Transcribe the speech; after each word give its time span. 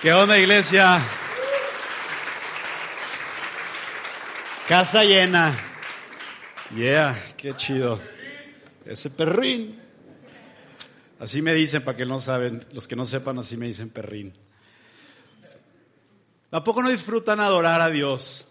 ¿Qué 0.00 0.12
onda, 0.12 0.38
iglesia? 0.38 1.02
Casa 4.68 5.02
llena. 5.02 5.58
Yeah, 6.72 7.20
qué 7.36 7.56
chido. 7.56 8.00
Ese 8.84 9.10
perrín. 9.10 9.82
Así 11.18 11.42
me 11.42 11.52
dicen, 11.52 11.82
para 11.82 11.96
que 11.96 12.06
no 12.06 12.20
saben, 12.20 12.64
los 12.72 12.86
que 12.86 12.94
no 12.94 13.04
sepan, 13.04 13.40
así 13.40 13.56
me 13.56 13.66
dicen 13.66 13.90
perrín. 13.90 14.32
Tampoco 16.48 16.80
no 16.80 16.90
disfrutan 16.90 17.40
adorar 17.40 17.80
a 17.80 17.88
Dios. 17.90 18.46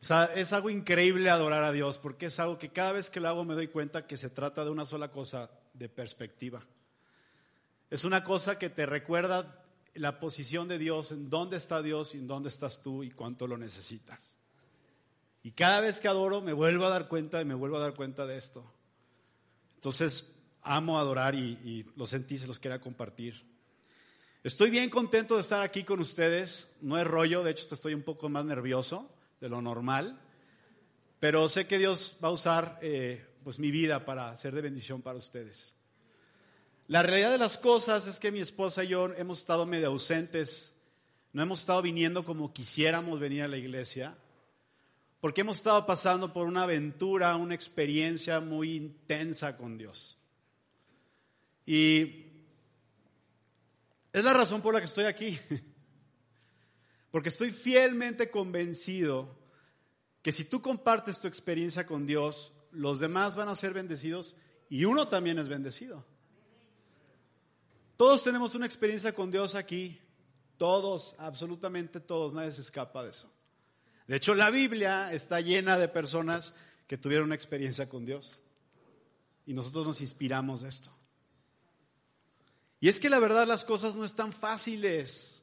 O 0.00 0.04
sea, 0.04 0.30
es 0.34 0.54
algo 0.54 0.70
increíble 0.70 1.28
adorar 1.28 1.64
a 1.64 1.72
Dios, 1.72 1.98
porque 1.98 2.26
es 2.26 2.40
algo 2.40 2.56
que 2.56 2.70
cada 2.70 2.92
vez 2.92 3.10
que 3.10 3.20
lo 3.20 3.28
hago 3.28 3.44
me 3.44 3.52
doy 3.52 3.68
cuenta 3.68 4.06
que 4.06 4.16
se 4.16 4.30
trata 4.30 4.64
de 4.64 4.70
una 4.70 4.86
sola 4.86 5.10
cosa, 5.10 5.50
de 5.74 5.90
perspectiva. 5.90 6.62
Es 7.90 8.06
una 8.06 8.24
cosa 8.24 8.58
que 8.58 8.70
te 8.70 8.86
recuerda 8.86 9.66
la 9.94 10.20
posición 10.20 10.68
de 10.68 10.78
Dios, 10.78 11.12
en 11.12 11.28
dónde 11.28 11.56
está 11.56 11.82
Dios 11.82 12.14
y 12.14 12.18
en 12.18 12.26
dónde 12.26 12.48
estás 12.48 12.82
tú 12.82 13.02
y 13.02 13.10
cuánto 13.10 13.46
lo 13.46 13.56
necesitas. 13.56 14.38
Y 15.42 15.52
cada 15.52 15.80
vez 15.80 16.00
que 16.00 16.08
adoro 16.08 16.40
me 16.40 16.52
vuelvo 16.52 16.84
a 16.86 16.90
dar 16.90 17.08
cuenta 17.08 17.40
y 17.40 17.44
me 17.44 17.54
vuelvo 17.54 17.76
a 17.76 17.80
dar 17.80 17.94
cuenta 17.94 18.26
de 18.26 18.36
esto. 18.36 18.64
Entonces, 19.76 20.30
amo 20.62 20.98
adorar 20.98 21.34
y, 21.34 21.86
lo 21.96 22.06
sentí, 22.06 22.36
se 22.36 22.46
los 22.46 22.58
quería 22.58 22.80
compartir. 22.80 23.42
Estoy 24.42 24.70
bien 24.70 24.90
contento 24.90 25.34
de 25.34 25.40
estar 25.40 25.62
aquí 25.62 25.84
con 25.84 26.00
ustedes. 26.00 26.70
No 26.80 26.98
es 26.98 27.06
rollo, 27.06 27.42
de 27.42 27.52
hecho 27.52 27.74
estoy 27.74 27.94
un 27.94 28.02
poco 28.02 28.28
más 28.28 28.44
nervioso 28.44 29.10
de 29.40 29.48
lo 29.48 29.62
normal, 29.62 30.20
pero 31.20 31.48
sé 31.48 31.66
que 31.66 31.78
Dios 31.78 32.16
va 32.22 32.28
a 32.28 32.32
usar 32.32 32.78
eh, 32.82 33.24
pues 33.44 33.58
mi 33.58 33.70
vida 33.70 34.04
para 34.04 34.36
ser 34.36 34.54
de 34.54 34.62
bendición 34.62 35.02
para 35.02 35.18
ustedes. 35.18 35.74
La 36.88 37.02
realidad 37.02 37.32
de 37.32 37.38
las 37.38 37.58
cosas 37.58 38.06
es 38.06 38.18
que 38.18 38.32
mi 38.32 38.40
esposa 38.40 38.82
y 38.82 38.88
yo 38.88 39.12
hemos 39.14 39.40
estado 39.40 39.66
medio 39.66 39.88
ausentes, 39.88 40.72
no 41.34 41.42
hemos 41.42 41.60
estado 41.60 41.82
viniendo 41.82 42.24
como 42.24 42.54
quisiéramos 42.54 43.20
venir 43.20 43.42
a 43.42 43.48
la 43.48 43.58
iglesia, 43.58 44.16
porque 45.20 45.42
hemos 45.42 45.58
estado 45.58 45.84
pasando 45.84 46.32
por 46.32 46.46
una 46.46 46.62
aventura, 46.62 47.36
una 47.36 47.54
experiencia 47.54 48.40
muy 48.40 48.74
intensa 48.74 49.54
con 49.58 49.76
Dios. 49.76 50.16
Y 51.66 52.24
es 54.10 54.24
la 54.24 54.32
razón 54.32 54.62
por 54.62 54.72
la 54.72 54.80
que 54.80 54.86
estoy 54.86 55.04
aquí, 55.04 55.38
porque 57.10 57.28
estoy 57.28 57.50
fielmente 57.50 58.30
convencido 58.30 59.36
que 60.22 60.32
si 60.32 60.46
tú 60.46 60.62
compartes 60.62 61.20
tu 61.20 61.28
experiencia 61.28 61.84
con 61.84 62.06
Dios, 62.06 62.50
los 62.72 62.98
demás 62.98 63.36
van 63.36 63.48
a 63.48 63.54
ser 63.54 63.74
bendecidos 63.74 64.34
y 64.70 64.86
uno 64.86 65.08
también 65.08 65.38
es 65.38 65.50
bendecido. 65.50 66.06
Todos 67.98 68.22
tenemos 68.22 68.54
una 68.54 68.64
experiencia 68.64 69.12
con 69.12 69.28
Dios 69.28 69.56
aquí, 69.56 70.00
todos, 70.56 71.16
absolutamente 71.18 71.98
todos, 71.98 72.32
nadie 72.32 72.52
se 72.52 72.60
escapa 72.60 73.02
de 73.02 73.10
eso. 73.10 73.28
De 74.06 74.14
hecho, 74.14 74.36
la 74.36 74.50
Biblia 74.50 75.12
está 75.12 75.40
llena 75.40 75.76
de 75.76 75.88
personas 75.88 76.52
que 76.86 76.96
tuvieron 76.96 77.26
una 77.26 77.34
experiencia 77.34 77.88
con 77.88 78.06
Dios. 78.06 78.38
Y 79.46 79.52
nosotros 79.52 79.84
nos 79.84 80.00
inspiramos 80.00 80.60
de 80.60 80.68
esto. 80.68 80.90
Y 82.78 82.88
es 82.88 83.00
que 83.00 83.10
la 83.10 83.18
verdad 83.18 83.48
las 83.48 83.64
cosas 83.64 83.96
no 83.96 84.04
están 84.04 84.32
fáciles 84.32 85.42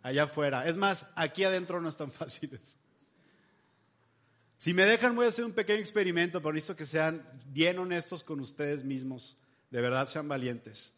allá 0.00 0.22
afuera. 0.24 0.68
Es 0.68 0.76
más, 0.76 1.06
aquí 1.16 1.42
adentro 1.42 1.80
no 1.80 1.88
están 1.88 2.12
fáciles. 2.12 2.78
Si 4.58 4.72
me 4.72 4.86
dejan, 4.86 5.16
voy 5.16 5.26
a 5.26 5.30
hacer 5.30 5.44
un 5.44 5.54
pequeño 5.54 5.80
experimento, 5.80 6.40
pero 6.40 6.52
necesito 6.52 6.76
que 6.76 6.86
sean 6.86 7.28
bien 7.46 7.80
honestos 7.80 8.22
con 8.22 8.38
ustedes 8.38 8.84
mismos. 8.84 9.36
De 9.72 9.80
verdad, 9.80 10.06
sean 10.06 10.28
valientes. 10.28 10.92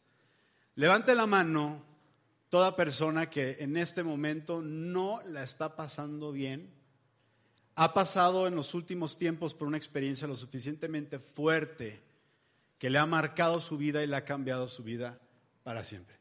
Levante 0.74 1.14
la 1.14 1.26
mano 1.26 1.84
toda 2.48 2.76
persona 2.76 3.30
que 3.30 3.56
en 3.60 3.76
este 3.76 4.02
momento 4.02 4.60
no 4.62 5.22
la 5.26 5.42
está 5.42 5.74
pasando 5.74 6.32
bien, 6.32 6.70
ha 7.74 7.94
pasado 7.94 8.46
en 8.46 8.54
los 8.54 8.74
últimos 8.74 9.16
tiempos 9.16 9.54
por 9.54 9.68
una 9.68 9.78
experiencia 9.78 10.28
lo 10.28 10.36
suficientemente 10.36 11.18
fuerte 11.18 12.02
que 12.78 12.90
le 12.90 12.98
ha 12.98 13.06
marcado 13.06 13.60
su 13.60 13.78
vida 13.78 14.02
y 14.02 14.06
le 14.06 14.16
ha 14.16 14.24
cambiado 14.24 14.66
su 14.66 14.82
vida 14.82 15.18
para 15.62 15.84
siempre. 15.84 16.18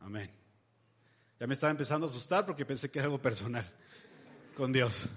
Amén. 0.00 0.30
Ya 1.38 1.46
me 1.46 1.54
estaba 1.54 1.70
empezando 1.70 2.06
a 2.06 2.10
asustar 2.10 2.44
porque 2.46 2.66
pensé 2.66 2.90
que 2.90 2.98
era 2.98 3.06
algo 3.06 3.22
personal 3.22 3.64
con 4.56 4.72
Dios. 4.72 5.08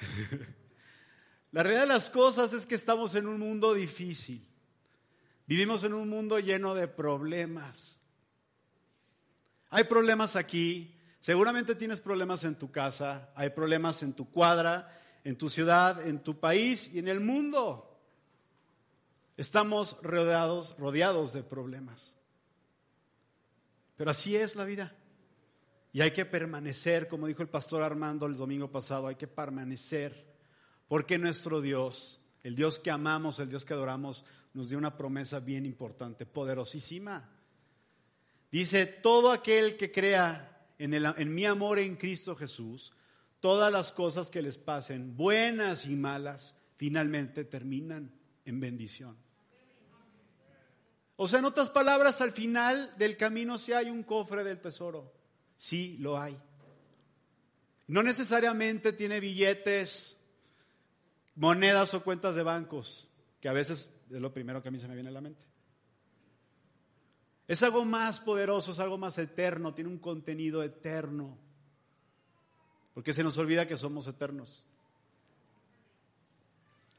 La 1.52 1.62
realidad 1.62 1.82
de 1.82 1.88
las 1.88 2.10
cosas 2.10 2.52
es 2.52 2.66
que 2.66 2.74
estamos 2.74 3.14
en 3.14 3.26
un 3.26 3.38
mundo 3.38 3.74
difícil. 3.74 4.53
Vivimos 5.46 5.84
en 5.84 5.94
un 5.94 6.08
mundo 6.08 6.38
lleno 6.38 6.74
de 6.74 6.88
problemas. 6.88 7.98
Hay 9.70 9.84
problemas 9.84 10.36
aquí, 10.36 10.96
seguramente 11.20 11.74
tienes 11.74 12.00
problemas 12.00 12.44
en 12.44 12.56
tu 12.56 12.70
casa, 12.70 13.30
hay 13.34 13.50
problemas 13.50 14.02
en 14.02 14.12
tu 14.12 14.30
cuadra, 14.30 14.88
en 15.24 15.36
tu 15.36 15.48
ciudad, 15.48 16.06
en 16.06 16.20
tu 16.20 16.38
país 16.38 16.90
y 16.94 16.98
en 16.98 17.08
el 17.08 17.20
mundo. 17.20 17.90
Estamos 19.36 19.98
rodeados, 20.02 20.76
rodeados 20.78 21.32
de 21.32 21.42
problemas. 21.42 22.14
Pero 23.96 24.10
así 24.10 24.36
es 24.36 24.54
la 24.54 24.64
vida. 24.64 24.94
Y 25.92 26.00
hay 26.00 26.12
que 26.12 26.24
permanecer, 26.24 27.06
como 27.06 27.26
dijo 27.26 27.42
el 27.42 27.48
pastor 27.48 27.82
Armando 27.82 28.26
el 28.26 28.36
domingo 28.36 28.70
pasado, 28.70 29.06
hay 29.06 29.14
que 29.14 29.28
permanecer, 29.28 30.24
porque 30.88 31.18
nuestro 31.18 31.60
Dios, 31.60 32.20
el 32.42 32.56
Dios 32.56 32.78
que 32.78 32.90
amamos, 32.90 33.38
el 33.38 33.48
Dios 33.48 33.64
que 33.64 33.74
adoramos, 33.74 34.24
nos 34.54 34.68
dio 34.68 34.78
una 34.78 34.96
promesa 34.96 35.40
bien 35.40 35.66
importante, 35.66 36.24
poderosísima. 36.26 37.28
Dice, 38.50 38.86
todo 38.86 39.32
aquel 39.32 39.76
que 39.76 39.92
crea 39.92 40.68
en, 40.78 40.94
en 40.94 41.34
mi 41.34 41.44
amor 41.44 41.78
en 41.78 41.96
Cristo 41.96 42.36
Jesús, 42.36 42.92
todas 43.40 43.72
las 43.72 43.92
cosas 43.92 44.30
que 44.30 44.42
les 44.42 44.56
pasen, 44.56 45.16
buenas 45.16 45.86
y 45.86 45.96
malas, 45.96 46.56
finalmente 46.76 47.44
terminan 47.44 48.12
en 48.44 48.60
bendición. 48.60 49.16
O 51.16 51.28
sea, 51.28 51.38
en 51.40 51.44
otras 51.44 51.70
palabras, 51.70 52.20
al 52.20 52.32
final 52.32 52.92
del 52.96 53.16
camino 53.16 53.58
sí 53.58 53.72
hay 53.72 53.90
un 53.90 54.02
cofre 54.02 54.42
del 54.42 54.60
tesoro. 54.60 55.12
Sí, 55.56 55.96
lo 55.98 56.18
hay. 56.18 56.36
No 57.86 58.02
necesariamente 58.02 58.92
tiene 58.92 59.20
billetes, 59.20 60.16
monedas 61.36 61.94
o 61.94 62.02
cuentas 62.02 62.34
de 62.34 62.42
bancos, 62.42 63.08
que 63.44 63.50
a 63.50 63.52
veces 63.52 63.94
es 64.10 64.22
lo 64.22 64.32
primero 64.32 64.62
que 64.62 64.68
a 64.68 64.70
mí 64.70 64.78
se 64.78 64.88
me 64.88 64.94
viene 64.94 65.10
a 65.10 65.12
la 65.12 65.20
mente. 65.20 65.44
Es 67.46 67.62
algo 67.62 67.84
más 67.84 68.18
poderoso, 68.18 68.72
es 68.72 68.78
algo 68.78 68.96
más 68.96 69.18
eterno, 69.18 69.74
tiene 69.74 69.90
un 69.90 69.98
contenido 69.98 70.62
eterno. 70.62 71.36
Porque 72.94 73.12
se 73.12 73.22
nos 73.22 73.36
olvida 73.36 73.68
que 73.68 73.76
somos 73.76 74.06
eternos. 74.08 74.64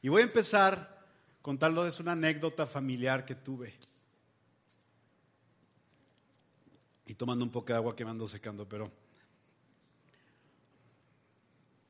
Y 0.02 0.08
voy 0.08 0.22
a 0.22 0.26
empezar 0.26 1.04
contándoles 1.42 1.98
una 1.98 2.12
anécdota 2.12 2.64
familiar 2.64 3.24
que 3.24 3.34
tuve. 3.34 3.74
Y 7.06 7.14
tomando 7.14 7.44
un 7.44 7.50
poco 7.50 7.72
de 7.72 7.74
agua 7.74 7.96
que 7.96 8.04
me 8.04 8.12
ando 8.12 8.28
secando, 8.28 8.68
pero. 8.68 8.92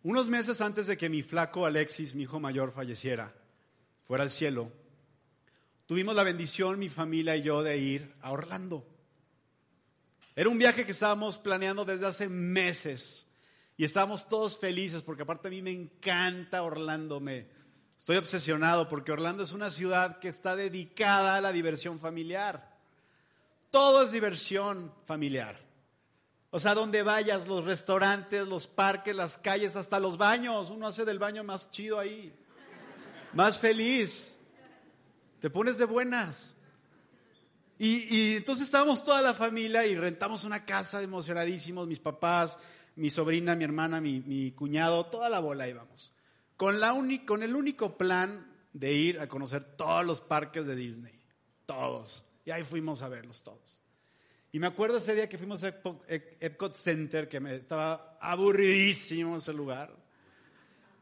Unos 0.02 0.30
meses 0.30 0.62
antes 0.62 0.86
de 0.86 0.96
que 0.96 1.10
mi 1.10 1.22
flaco 1.22 1.66
Alexis, 1.66 2.14
mi 2.14 2.22
hijo 2.22 2.40
mayor, 2.40 2.72
falleciera, 2.72 3.34
fuera 4.06 4.22
al 4.22 4.30
cielo, 4.30 4.72
tuvimos 5.86 6.14
la 6.14 6.22
bendición, 6.22 6.78
mi 6.78 6.88
familia 6.88 7.36
y 7.36 7.42
yo, 7.42 7.62
de 7.62 7.76
ir 7.76 8.14
a 8.22 8.30
Orlando. 8.30 8.86
Era 10.34 10.48
un 10.48 10.58
viaje 10.58 10.84
que 10.84 10.92
estábamos 10.92 11.38
planeando 11.38 11.84
desde 11.84 12.06
hace 12.06 12.28
meses 12.28 13.26
y 13.76 13.84
estábamos 13.84 14.28
todos 14.28 14.58
felices 14.58 15.02
porque 15.02 15.22
aparte 15.22 15.48
a 15.48 15.50
mí 15.50 15.62
me 15.62 15.72
encanta 15.72 16.62
Orlando, 16.62 17.20
me 17.20 17.48
estoy 17.98 18.16
obsesionado 18.16 18.86
porque 18.86 19.12
Orlando 19.12 19.42
es 19.42 19.52
una 19.52 19.70
ciudad 19.70 20.18
que 20.18 20.28
está 20.28 20.54
dedicada 20.54 21.36
a 21.36 21.40
la 21.40 21.52
diversión 21.52 21.98
familiar. 21.98 22.76
Todo 23.70 24.04
es 24.04 24.12
diversión 24.12 24.92
familiar. 25.04 25.58
O 26.50 26.58
sea, 26.58 26.74
donde 26.74 27.02
vayas, 27.02 27.48
los 27.48 27.64
restaurantes, 27.64 28.46
los 28.46 28.66
parques, 28.66 29.16
las 29.16 29.36
calles, 29.36 29.74
hasta 29.74 29.98
los 29.98 30.16
baños, 30.16 30.70
uno 30.70 30.86
hace 30.86 31.04
del 31.04 31.18
baño 31.18 31.42
más 31.42 31.70
chido 31.70 31.98
ahí, 31.98 32.32
más 33.32 33.58
feliz. 33.58 34.38
Te 35.40 35.50
pones 35.50 35.78
de 35.78 35.84
buenas. 35.84 36.56
Y, 37.78 38.36
entonces 38.36 38.66
estábamos 38.66 39.04
toda 39.04 39.20
la 39.20 39.34
familia 39.34 39.86
y 39.86 39.94
rentamos 39.96 40.44
una 40.44 40.64
casa 40.64 41.02
emocionadísimos, 41.02 41.86
mis 41.86 41.98
papás, 41.98 42.56
mi 42.94 43.10
sobrina, 43.10 43.54
mi 43.54 43.64
hermana, 43.64 44.00
mi, 44.00 44.52
cuñado, 44.52 45.06
toda 45.06 45.28
la 45.28 45.40
bola 45.40 45.68
íbamos. 45.68 46.14
Con, 46.56 46.80
con 47.26 47.42
el 47.42 47.54
único 47.54 47.98
plan 47.98 48.50
de 48.72 48.92
ir 48.92 49.20
a 49.20 49.28
conocer 49.28 49.76
todos 49.76 50.06
los 50.06 50.20
parques 50.20 50.66
de 50.66 50.74
Disney. 50.74 51.20
Todos. 51.66 52.24
Y 52.46 52.50
ahí 52.50 52.64
fuimos 52.64 53.02
a 53.02 53.08
verlos 53.08 53.42
todos. 53.42 53.82
Y 54.52 54.58
me 54.58 54.68
acuerdo 54.68 54.96
ese 54.96 55.14
día 55.14 55.28
que 55.28 55.36
fuimos 55.36 55.62
a 55.64 55.68
Epcot 55.68 56.74
Center, 56.74 57.28
que 57.28 57.40
me 57.40 57.56
estaba 57.56 58.16
aburridísimo 58.20 59.36
ese 59.36 59.52
lugar. 59.52 59.94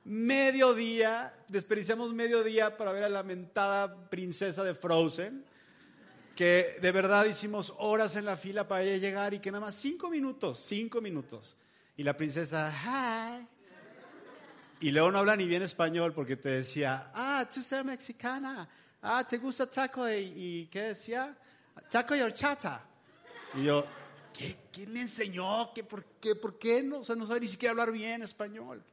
Medio 0.04 0.74
día, 0.74 1.34
desperdiciamos 1.48 2.12
medio 2.12 2.44
día 2.44 2.76
para 2.76 2.92
ver 2.92 3.04
a 3.04 3.08
la 3.08 3.20
lamentada 3.20 4.10
princesa 4.10 4.62
de 4.62 4.74
Frozen, 4.74 5.42
que 6.36 6.76
de 6.82 6.92
verdad 6.92 7.24
hicimos 7.24 7.72
horas 7.78 8.14
en 8.16 8.26
la 8.26 8.36
fila 8.36 8.68
para 8.68 8.84
llegar 8.84 9.32
y 9.32 9.38
que 9.38 9.50
nada 9.50 9.64
más 9.64 9.76
cinco 9.76 10.10
minutos, 10.10 10.58
cinco 10.58 11.00
minutos. 11.00 11.56
Y 11.96 12.02
la 12.02 12.14
princesa, 12.14 12.70
hi. 12.70 13.48
Y 14.80 14.90
luego 14.90 15.10
no 15.10 15.20
habla 15.20 15.36
ni 15.36 15.46
bien 15.46 15.62
español 15.62 16.12
porque 16.12 16.36
te 16.36 16.50
decía, 16.50 17.10
ah, 17.14 17.48
tú 17.50 17.60
eres 17.60 17.84
mexicana, 17.86 18.68
ah, 19.00 19.26
te 19.26 19.38
gusta 19.38 19.70
taco 19.70 20.06
y, 20.06 20.12
y 20.36 20.66
¿qué 20.66 20.82
decía? 20.82 21.34
Taco 21.88 22.14
y 22.14 22.20
horchata. 22.20 22.84
Y 23.54 23.64
yo, 23.64 23.86
¿qué, 24.36 24.58
¿quién 24.70 24.92
le 24.92 25.00
enseñó? 25.00 25.72
¿Qué, 25.72 25.82
por, 25.82 26.04
qué, 26.20 26.34
¿Por 26.34 26.58
qué 26.58 26.82
no? 26.82 26.98
O 26.98 27.02
sea, 27.02 27.16
no 27.16 27.24
sabe 27.24 27.40
ni 27.40 27.48
siquiera 27.48 27.70
hablar 27.70 27.90
bien 27.90 28.22
español. 28.22 28.84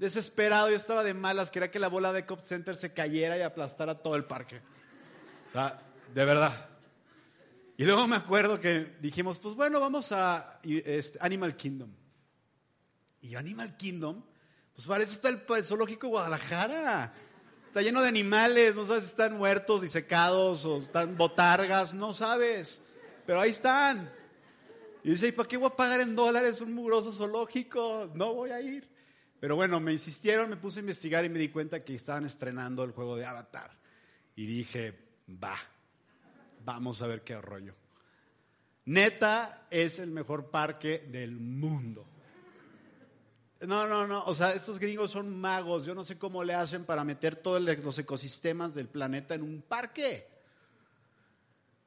Desesperado, 0.00 0.70
yo 0.70 0.76
estaba 0.76 1.04
de 1.04 1.14
malas, 1.14 1.50
quería 1.50 1.70
que 1.70 1.78
la 1.78 1.88
bola 1.88 2.12
de 2.12 2.26
Cop 2.26 2.40
Center 2.42 2.76
se 2.76 2.92
cayera 2.92 3.38
y 3.38 3.42
aplastara 3.42 4.02
todo 4.02 4.16
el 4.16 4.24
parque. 4.24 4.60
de 6.14 6.24
verdad. 6.24 6.68
Y 7.76 7.84
luego 7.84 8.08
me 8.08 8.16
acuerdo 8.16 8.58
que 8.58 8.96
dijimos, 9.00 9.38
pues 9.38 9.54
bueno, 9.54 9.78
vamos 9.78 10.10
a 10.10 10.58
este, 10.64 11.18
Animal 11.20 11.54
Kingdom. 11.54 11.90
Y 13.20 13.36
Animal 13.36 13.76
Kingdom, 13.76 14.24
pues 14.74 14.86
parece 14.86 15.12
está 15.12 15.28
el, 15.28 15.64
zoológico 15.64 16.08
Guadalajara. 16.08 17.12
Está 17.68 17.82
lleno 17.82 18.02
de 18.02 18.08
animales, 18.08 18.74
no 18.74 18.86
sabes 18.86 19.04
si 19.04 19.10
están 19.10 19.36
muertos, 19.36 19.82
disecados 19.82 20.64
o 20.64 20.78
están 20.78 21.16
botargas, 21.16 21.94
no 21.94 22.12
sabes 22.12 22.82
pero 23.30 23.42
ahí 23.42 23.50
están. 23.50 24.12
Y 25.04 25.10
dice, 25.10 25.28
¿y 25.28 25.32
para 25.32 25.48
qué 25.48 25.56
voy 25.56 25.68
a 25.68 25.76
pagar 25.76 26.00
en 26.00 26.16
dólares 26.16 26.60
un 26.60 26.74
mugroso 26.74 27.12
zoológico? 27.12 28.10
No 28.12 28.34
voy 28.34 28.50
a 28.50 28.60
ir. 28.60 28.89
Pero 29.40 29.56
bueno, 29.56 29.80
me 29.80 29.92
insistieron, 29.92 30.50
me 30.50 30.56
puse 30.56 30.78
a 30.78 30.82
investigar 30.82 31.24
y 31.24 31.30
me 31.30 31.38
di 31.38 31.48
cuenta 31.48 31.82
que 31.82 31.94
estaban 31.94 32.26
estrenando 32.26 32.84
el 32.84 32.92
juego 32.92 33.16
de 33.16 33.24
Avatar. 33.24 33.70
Y 34.36 34.46
dije, 34.46 34.96
va, 35.42 35.56
vamos 36.64 37.00
a 37.02 37.06
ver 37.06 37.22
qué 37.22 37.40
rollo. 37.40 37.74
Neta 38.84 39.66
es 39.70 39.98
el 39.98 40.10
mejor 40.10 40.50
parque 40.50 41.06
del 41.10 41.32
mundo. 41.32 42.06
No, 43.60 43.86
no, 43.86 44.06
no, 44.06 44.24
o 44.24 44.34
sea, 44.34 44.52
estos 44.52 44.78
gringos 44.78 45.10
son 45.10 45.38
magos. 45.38 45.84
Yo 45.84 45.94
no 45.94 46.04
sé 46.04 46.18
cómo 46.18 46.44
le 46.44 46.54
hacen 46.54 46.84
para 46.84 47.04
meter 47.04 47.36
todos 47.36 47.60
los 47.62 47.98
ecosistemas 47.98 48.74
del 48.74 48.88
planeta 48.88 49.34
en 49.34 49.42
un 49.42 49.62
parque 49.62 50.30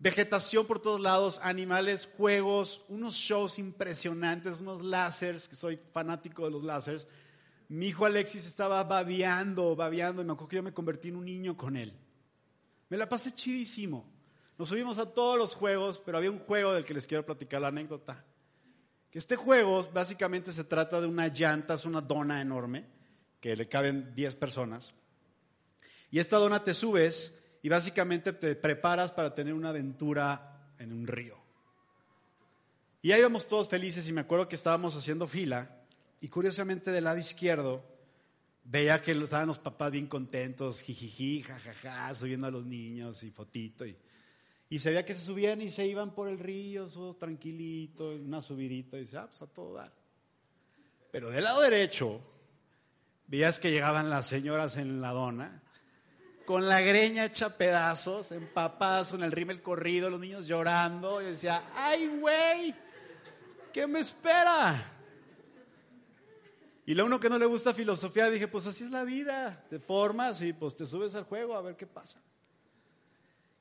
vegetación 0.03 0.65
por 0.65 0.81
todos 0.81 0.99
lados, 0.99 1.39
animales, 1.41 2.09
juegos, 2.17 2.81
unos 2.89 3.15
shows 3.15 3.57
impresionantes, 3.57 4.59
unos 4.59 4.83
láseres, 4.83 5.47
que 5.47 5.55
soy 5.55 5.79
fanático 5.93 6.43
de 6.43 6.51
los 6.51 6.61
láseres. 6.61 7.07
Mi 7.69 7.87
hijo 7.87 8.05
Alexis 8.05 8.45
estaba 8.45 8.83
babeando, 8.83 9.75
babeando, 9.75 10.21
y 10.21 10.25
me 10.25 10.33
acuerdo 10.33 10.49
que 10.49 10.55
yo 10.57 10.63
me 10.63 10.73
convertí 10.73 11.09
en 11.09 11.15
un 11.15 11.25
niño 11.25 11.57
con 11.57 11.77
él. 11.77 11.93
Me 12.89 12.97
la 12.97 13.09
pasé 13.09 13.31
chidísimo. 13.31 14.05
Nos 14.57 14.69
subimos 14.69 14.99
a 14.99 15.11
todos 15.11 15.37
los 15.37 15.55
juegos, 15.55 16.01
pero 16.05 16.17
había 16.17 16.29
un 16.31 16.39
juego 16.39 16.73
del 16.73 16.83
que 16.83 16.93
les 16.93 17.07
quiero 17.07 17.25
platicar 17.25 17.61
la 17.61 17.69
anécdota. 17.69 18.23
Que 19.09 19.19
este 19.19 19.35
juego 19.35 19.89
básicamente 19.91 20.51
se 20.51 20.63
trata 20.63 21.01
de 21.01 21.07
una 21.07 21.27
llanta, 21.27 21.73
es 21.73 21.85
una 21.85 22.01
dona 22.01 22.41
enorme, 22.41 22.85
que 23.39 23.55
le 23.55 23.67
caben 23.67 24.13
10 24.13 24.35
personas. 24.35 24.93
Y 26.11 26.19
esta 26.19 26.37
dona 26.37 26.63
te 26.63 26.73
subes 26.73 27.39
y 27.61 27.69
básicamente 27.69 28.33
te 28.33 28.55
preparas 28.55 29.11
para 29.11 29.33
tener 29.33 29.53
una 29.53 29.69
aventura 29.69 30.73
en 30.77 30.93
un 30.93 31.07
río. 31.07 31.37
Y 33.01 33.11
ahí 33.11 33.19
íbamos 33.19 33.47
todos 33.47 33.67
felices 33.67 34.07
y 34.07 34.13
me 34.13 34.21
acuerdo 34.21 34.47
que 34.47 34.55
estábamos 34.55 34.95
haciendo 34.95 35.27
fila 35.27 35.82
y 36.21 36.27
curiosamente 36.29 36.91
del 36.91 37.03
lado 37.03 37.17
izquierdo 37.17 37.83
veía 38.63 39.01
que 39.01 39.11
estaban 39.11 39.47
los 39.47 39.59
papás 39.59 39.91
bien 39.91 40.07
contentos, 40.07 40.81
jijiji, 40.81 41.43
jajaja, 41.43 42.13
subiendo 42.15 42.47
a 42.47 42.51
los 42.51 42.65
niños 42.65 43.23
y 43.23 43.31
fotito. 43.31 43.85
Y, 43.85 43.97
y 44.69 44.79
se 44.79 44.89
veía 44.89 45.05
que 45.05 45.15
se 45.15 45.25
subían 45.25 45.61
y 45.61 45.69
se 45.69 45.85
iban 45.85 46.13
por 46.13 46.29
el 46.29 46.39
río, 46.39 46.87
todo 46.87 47.15
tranquilito, 47.15 48.09
una 48.09 48.41
subidita, 48.41 48.97
y 48.97 49.01
dice, 49.01 49.17
ah, 49.17 49.27
pues 49.27 49.41
a 49.41 49.47
todo 49.47 49.73
dar. 49.73 49.93
Pero 51.11 51.29
del 51.29 51.43
lado 51.43 51.61
derecho, 51.61 52.21
veías 53.27 53.59
que 53.59 53.71
llegaban 53.71 54.09
las 54.09 54.27
señoras 54.27 54.77
en 54.77 55.01
la 55.01 55.11
dona 55.11 55.63
con 56.45 56.67
la 56.67 56.81
greña 56.81 57.25
hecha 57.25 57.57
pedazos, 57.57 58.31
empapadas 58.31 59.13
en 59.13 59.23
el 59.23 59.31
rímel 59.31 59.61
corrido, 59.61 60.09
los 60.09 60.19
niños 60.19 60.45
llorando. 60.45 61.21
Y 61.21 61.25
decía, 61.25 61.63
¡ay, 61.75 62.07
güey! 62.19 62.75
¿Qué 63.71 63.87
me 63.87 63.99
espera? 63.99 64.92
Y 66.85 66.93
lo 66.95 67.05
uno 67.05 67.19
que 67.19 67.29
no 67.29 67.39
le 67.39 67.45
gusta 67.45 67.73
filosofía, 67.73 68.29
dije, 68.29 68.47
pues 68.47 68.67
así 68.67 68.83
es 68.83 68.91
la 68.91 69.03
vida, 69.03 69.65
te 69.69 69.79
formas 69.79 70.41
y 70.41 70.51
pues 70.51 70.75
te 70.75 70.85
subes 70.85 71.15
al 71.15 71.23
juego 71.23 71.55
a 71.55 71.61
ver 71.61 71.77
qué 71.77 71.87
pasa. 71.87 72.21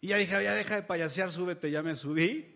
Y 0.00 0.08
ya 0.08 0.16
dije, 0.16 0.32
ya 0.42 0.54
deja 0.54 0.76
de 0.76 0.82
payasear, 0.82 1.30
súbete, 1.30 1.70
ya 1.70 1.82
me 1.82 1.94
subí. 1.94 2.52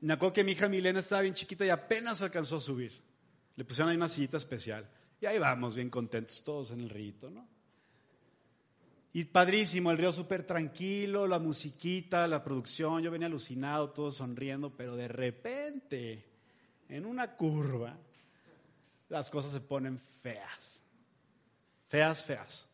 Me 0.00 0.14
acuerdo 0.14 0.34
que 0.34 0.44
mi 0.44 0.52
hija 0.52 0.68
Milena 0.68 0.98
estaba 0.98 1.22
bien 1.22 1.34
chiquita 1.34 1.64
y 1.64 1.70
apenas 1.70 2.20
alcanzó 2.20 2.56
a 2.56 2.60
subir. 2.60 2.92
Le 3.54 3.64
pusieron 3.64 3.90
ahí 3.90 3.96
una 3.96 4.08
sillita 4.08 4.38
especial. 4.38 4.88
Y 5.20 5.26
ahí 5.26 5.38
vamos, 5.38 5.76
bien 5.76 5.88
contentos 5.88 6.42
todos 6.42 6.72
en 6.72 6.80
el 6.80 6.90
rito, 6.90 7.30
¿no? 7.30 7.46
Y 9.12 9.24
padrísimo, 9.26 9.92
el 9.92 9.98
río 9.98 10.12
súper 10.12 10.42
tranquilo, 10.42 11.28
la 11.28 11.38
musiquita, 11.38 12.26
la 12.26 12.42
producción, 12.42 13.00
yo 13.00 13.12
venía 13.12 13.28
alucinado, 13.28 13.90
todo 13.90 14.10
sonriendo, 14.10 14.76
pero 14.76 14.96
de 14.96 15.06
repente, 15.06 16.24
en 16.88 17.06
una 17.06 17.36
curva, 17.36 17.96
las 19.08 19.30
cosas 19.30 19.52
se 19.52 19.60
ponen 19.60 19.98
feas. 20.22 20.82
Feas, 21.88 22.24
feas. 22.24 22.68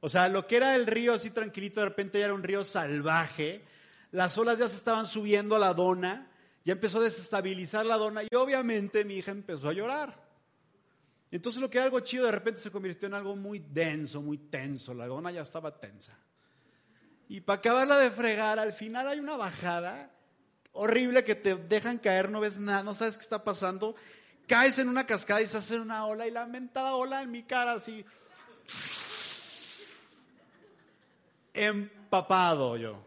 O 0.00 0.08
sea, 0.08 0.28
lo 0.28 0.46
que 0.46 0.56
era 0.56 0.76
el 0.76 0.86
río 0.86 1.14
así 1.14 1.30
tranquilito, 1.30 1.80
de 1.80 1.86
repente 1.86 2.18
ya 2.18 2.26
era 2.26 2.34
un 2.34 2.42
río 2.42 2.62
salvaje, 2.62 3.64
las 4.12 4.36
olas 4.38 4.58
ya 4.58 4.68
se 4.68 4.76
estaban 4.76 5.06
subiendo 5.06 5.56
a 5.56 5.58
la 5.58 5.74
dona, 5.74 6.30
ya 6.64 6.72
empezó 6.72 6.98
a 6.98 7.04
desestabilizar 7.04 7.86
la 7.86 7.96
dona 7.96 8.22
y 8.22 8.34
obviamente 8.34 9.04
mi 9.04 9.16
hija 9.16 9.30
empezó 9.30 9.68
a 9.68 9.72
llorar. 9.72 10.26
Entonces 11.30 11.60
lo 11.60 11.68
que 11.68 11.78
era 11.78 11.86
algo 11.86 12.00
chido 12.00 12.26
de 12.26 12.32
repente 12.32 12.60
se 12.60 12.70
convirtió 12.70 13.08
en 13.08 13.14
algo 13.14 13.36
muy 13.36 13.58
denso, 13.58 14.22
muy 14.22 14.38
tenso. 14.38 14.94
La 14.94 15.06
dona 15.06 15.30
ya 15.30 15.42
estaba 15.42 15.78
tensa. 15.78 16.16
Y 17.28 17.40
para 17.40 17.58
acabarla 17.58 17.98
de 17.98 18.10
fregar, 18.10 18.58
al 18.58 18.72
final 18.72 19.08
hay 19.08 19.18
una 19.18 19.36
bajada 19.36 20.12
horrible 20.72 21.24
que 21.24 21.34
te 21.34 21.56
dejan 21.56 21.98
caer, 21.98 22.30
no 22.30 22.40
ves 22.40 22.58
nada, 22.58 22.82
no 22.82 22.94
sabes 22.94 23.16
qué 23.16 23.22
está 23.22 23.42
pasando. 23.42 23.96
Caes 24.46 24.78
en 24.78 24.88
una 24.88 25.06
cascada 25.06 25.42
y 25.42 25.48
se 25.48 25.58
hace 25.58 25.80
una 25.80 26.06
ola 26.06 26.26
y 26.26 26.30
la 26.30 26.46
mentada 26.46 26.94
ola 26.94 27.22
en 27.22 27.30
mi 27.30 27.42
cara 27.42 27.72
así. 27.72 28.04
Empapado 31.52 32.76
yo. 32.76 33.02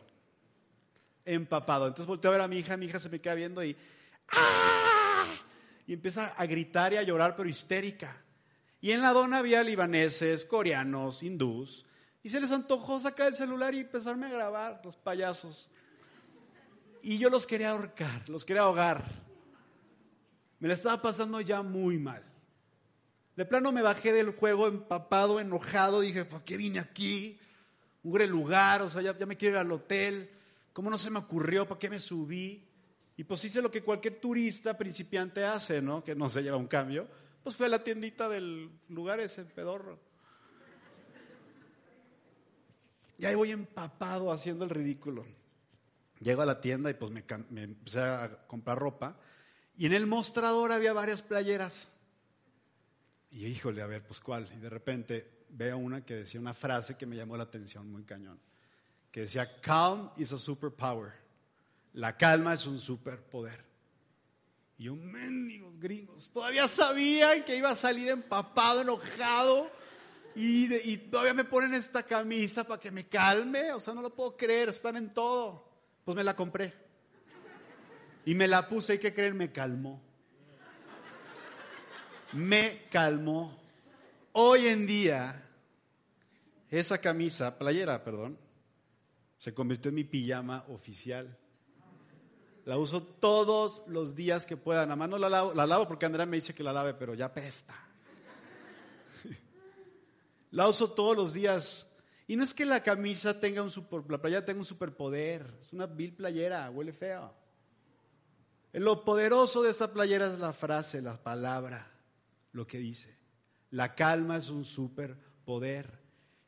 Empapado. 1.25 1.87
Entonces 1.87 2.07
volteo 2.07 2.31
a 2.31 2.33
ver 2.33 2.41
a 2.41 2.47
mi 2.47 2.57
hija, 2.57 2.77
mi 2.77 2.87
hija 2.87 2.99
se 2.99 3.09
me 3.09 3.21
queda 3.21 3.35
viendo 3.35 3.63
y 3.63 3.77
¡ah! 4.31 5.25
y 5.89 5.93
empieza 5.93 6.27
a 6.37 6.45
gritar 6.45 6.93
y 6.93 6.97
a 6.97 7.03
llorar, 7.03 7.35
pero 7.35 7.49
histérica. 7.49 8.15
Y 8.81 8.91
en 8.91 9.01
la 9.01 9.11
dona 9.11 9.39
había 9.39 9.63
libaneses, 9.63 10.45
coreanos, 10.45 11.23
hindús, 11.23 11.85
y 12.21 12.29
se 12.29 12.39
les 12.39 12.51
antojó 12.51 12.99
sacar 12.99 13.27
el 13.27 13.35
celular 13.35 13.73
y 13.73 13.79
empezarme 13.79 14.27
a 14.27 14.29
grabar 14.29 14.81
los 14.83 14.95
payasos. 14.95 15.69
Y 17.01 17.17
yo 17.17 17.29
los 17.29 17.47
quería 17.47 17.71
ahorcar, 17.71 18.27
los 18.29 18.45
quería 18.45 18.63
ahogar. 18.63 19.28
Me 20.59 20.67
la 20.67 20.73
estaba 20.73 21.01
pasando 21.01 21.39
ya 21.41 21.61
muy 21.61 21.97
mal. 21.97 22.23
De 23.35 23.45
plano 23.45 23.71
me 23.71 23.81
bajé 23.81 24.11
del 24.11 24.31
juego 24.31 24.67
empapado, 24.67 25.39
enojado, 25.39 26.01
dije, 26.01 26.25
¿por 26.25 26.43
qué 26.43 26.57
vine 26.57 26.79
aquí? 26.79 27.39
Un 28.03 28.29
lugar, 28.29 28.81
o 28.81 28.89
sea, 28.89 29.01
ya, 29.01 29.17
ya 29.17 29.25
me 29.25 29.37
quiero 29.37 29.55
ir 29.55 29.59
al 29.59 29.71
hotel. 29.71 30.29
¿Cómo 30.73 30.89
no 30.89 30.97
se 30.97 31.09
me 31.09 31.19
ocurrió? 31.19 31.65
¿Para 31.67 31.79
qué 31.79 31.89
me 31.89 31.99
subí? 31.99 32.65
Y 33.15 33.23
pues 33.23 33.43
hice 33.45 33.61
lo 33.61 33.71
que 33.71 33.81
cualquier 33.81 34.19
turista 34.19 34.77
principiante 34.77 35.43
hace, 35.43 35.81
¿no? 35.81 36.03
Que 36.03 36.15
no 36.15 36.29
se 36.29 36.41
lleva 36.41 36.57
un 36.57 36.67
cambio. 36.67 37.07
Pues 37.43 37.55
fue 37.55 37.67
a 37.67 37.69
la 37.69 37.83
tiendita 37.83 38.27
del 38.27 38.69
lugar 38.89 39.19
ese 39.19 39.45
pedorro. 39.45 39.99
Y 43.17 43.25
ahí 43.25 43.35
voy 43.35 43.51
empapado 43.51 44.31
haciendo 44.31 44.63
el 44.63 44.69
ridículo. 44.69 45.25
Llego 46.19 46.41
a 46.41 46.45
la 46.45 46.61
tienda 46.61 46.89
y 46.89 46.93
pues 46.93 47.11
me, 47.11 47.23
me 47.49 47.63
empecé 47.63 47.99
a 47.99 48.47
comprar 48.47 48.77
ropa. 48.77 49.17
Y 49.79 49.85
en 49.85 49.93
el 49.93 50.07
mostrador 50.07 50.73
había 50.73 50.91
varias 50.91 51.21
playeras. 51.21 51.87
Y 53.31 53.45
híjole, 53.45 53.81
a 53.81 53.87
ver, 53.87 54.03
pues 54.05 54.19
cuál. 54.19 54.45
Y 54.53 54.59
de 54.59 54.69
repente 54.69 55.45
veo 55.47 55.77
una 55.77 56.03
que 56.03 56.15
decía 56.15 56.37
una 56.37 56.53
frase 56.53 56.97
que 56.97 57.05
me 57.05 57.15
llamó 57.15 57.37
la 57.37 57.43
atención 57.43 57.89
muy 57.89 58.03
cañón. 58.03 58.37
que 59.09 59.21
decía, 59.21 59.61
calm 59.61 60.11
is 60.17 60.33
a 60.33 60.37
superpower. 60.37 61.13
La 61.93 62.17
calma 62.17 62.55
es 62.55 62.67
un 62.67 62.77
superpoder. 62.77 63.63
Y 64.77 64.89
un 64.89 65.09
mendigos 65.09 65.79
gringos 65.79 66.29
todavía 66.29 66.67
sabían 66.67 67.45
que 67.45 67.55
iba 67.55 67.69
a 67.71 67.75
salir 67.77 68.09
empapado, 68.09 68.81
enojado. 68.81 69.71
Y, 70.35 70.73
y, 70.91 70.97
todavía 70.97 71.33
me 71.33 71.45
ponen 71.45 71.73
esta 71.73 72.03
camisa 72.03 72.65
para 72.65 72.81
que 72.81 72.91
me 72.91 73.07
calme. 73.07 73.71
O 73.71 73.79
sea, 73.79 73.93
no 73.93 74.01
lo 74.01 74.13
puedo 74.13 74.35
creer, 74.35 74.67
están 74.67 74.97
en 74.97 75.09
todo. 75.09 75.71
Pues 76.03 76.17
me 76.17 76.23
la 76.25 76.35
compré. 76.35 76.88
Y 78.29 78.35
me 78.35 78.47
la 78.47 78.69
puse 78.69 78.93
y 78.93 78.99
que 78.99 79.11
creen, 79.11 79.35
me 79.35 79.51
calmó. 79.51 79.99
Me 82.33 82.83
calmó. 82.91 83.59
Hoy 84.33 84.67
en 84.67 84.85
día, 84.85 85.49
esa 86.69 86.99
camisa, 86.99 87.57
playera, 87.57 88.03
perdón, 88.03 88.37
se 89.39 89.51
convirtió 89.51 89.89
en 89.89 89.95
mi 89.95 90.03
pijama 90.03 90.63
oficial. 90.67 91.35
La 92.65 92.77
uso 92.77 93.01
todos 93.01 93.81
los 93.87 94.15
días 94.15 94.45
que 94.45 94.55
pueda. 94.55 94.83
Nada 94.83 94.95
más 94.95 95.09
no 95.09 95.17
la 95.17 95.27
lavo, 95.27 95.55
la 95.55 95.65
lavo 95.65 95.87
porque 95.87 96.05
Andrea 96.05 96.27
me 96.27 96.37
dice 96.37 96.53
que 96.53 96.63
la 96.63 96.71
lave, 96.71 96.93
pero 96.93 97.15
ya 97.15 97.33
pesta. 97.33 97.73
La 100.51 100.67
uso 100.67 100.91
todos 100.91 101.17
los 101.17 101.33
días. 101.33 101.87
Y 102.27 102.35
no 102.35 102.43
es 102.43 102.53
que 102.53 102.67
la 102.67 102.83
camisa 102.83 103.39
tenga 103.39 103.63
un 103.63 103.71
super, 103.71 104.03
la 104.07 104.21
playera 104.21 104.45
tenga 104.45 104.59
un 104.59 104.65
superpoder. 104.65 105.51
Es 105.59 105.73
una 105.73 105.87
vil 105.87 106.13
playera, 106.13 106.69
huele 106.69 106.93
feo. 106.93 107.48
Lo 108.73 109.03
poderoso 109.03 109.63
de 109.63 109.71
esa 109.71 109.91
playera 109.93 110.31
es 110.31 110.39
la 110.39 110.53
frase, 110.53 111.01
la 111.01 111.21
palabra, 111.21 111.91
lo 112.51 112.67
que 112.67 112.77
dice. 112.77 113.17
La 113.71 113.95
calma 113.95 114.37
es 114.37 114.49
un 114.49 114.63
superpoder. 114.63 115.99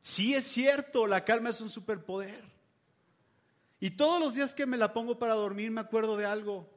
Sí 0.02 0.34
es 0.34 0.46
cierto, 0.46 1.06
la 1.06 1.24
calma 1.24 1.50
es 1.50 1.60
un 1.60 1.68
superpoder. 1.70 2.44
Y 3.80 3.90
todos 3.90 4.20
los 4.20 4.34
días 4.34 4.54
que 4.54 4.66
me 4.66 4.76
la 4.76 4.92
pongo 4.92 5.18
para 5.18 5.34
dormir 5.34 5.72
me 5.72 5.80
acuerdo 5.80 6.16
de 6.16 6.26
algo. 6.26 6.70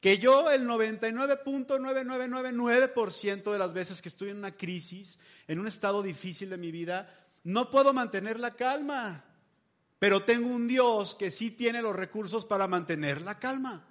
Que 0.00 0.18
yo 0.18 0.50
el 0.50 0.66
99.9999% 0.66 3.52
de 3.52 3.58
las 3.58 3.72
veces 3.72 4.02
que 4.02 4.08
estoy 4.08 4.30
en 4.30 4.38
una 4.38 4.56
crisis, 4.56 5.18
en 5.46 5.58
un 5.58 5.66
estado 5.66 6.02
difícil 6.02 6.50
de 6.50 6.58
mi 6.58 6.70
vida, 6.72 7.12
no 7.44 7.70
puedo 7.70 7.92
mantener 7.92 8.38
la 8.38 8.54
calma. 8.54 9.24
Pero 9.98 10.24
tengo 10.24 10.48
un 10.48 10.66
Dios 10.66 11.14
que 11.14 11.30
sí 11.30 11.50
tiene 11.52 11.82
los 11.82 11.94
recursos 11.94 12.44
para 12.44 12.66
mantener 12.66 13.22
la 13.22 13.38
calma. 13.38 13.86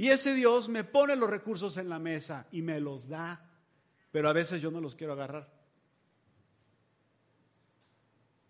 Y 0.00 0.08
ese 0.08 0.32
Dios 0.32 0.70
me 0.70 0.82
pone 0.82 1.14
los 1.14 1.28
recursos 1.28 1.76
en 1.76 1.90
la 1.90 1.98
mesa 1.98 2.46
y 2.52 2.62
me 2.62 2.80
los 2.80 3.06
da. 3.06 3.46
Pero 4.10 4.30
a 4.30 4.32
veces 4.32 4.62
yo 4.62 4.70
no 4.70 4.80
los 4.80 4.94
quiero 4.94 5.12
agarrar. 5.12 5.52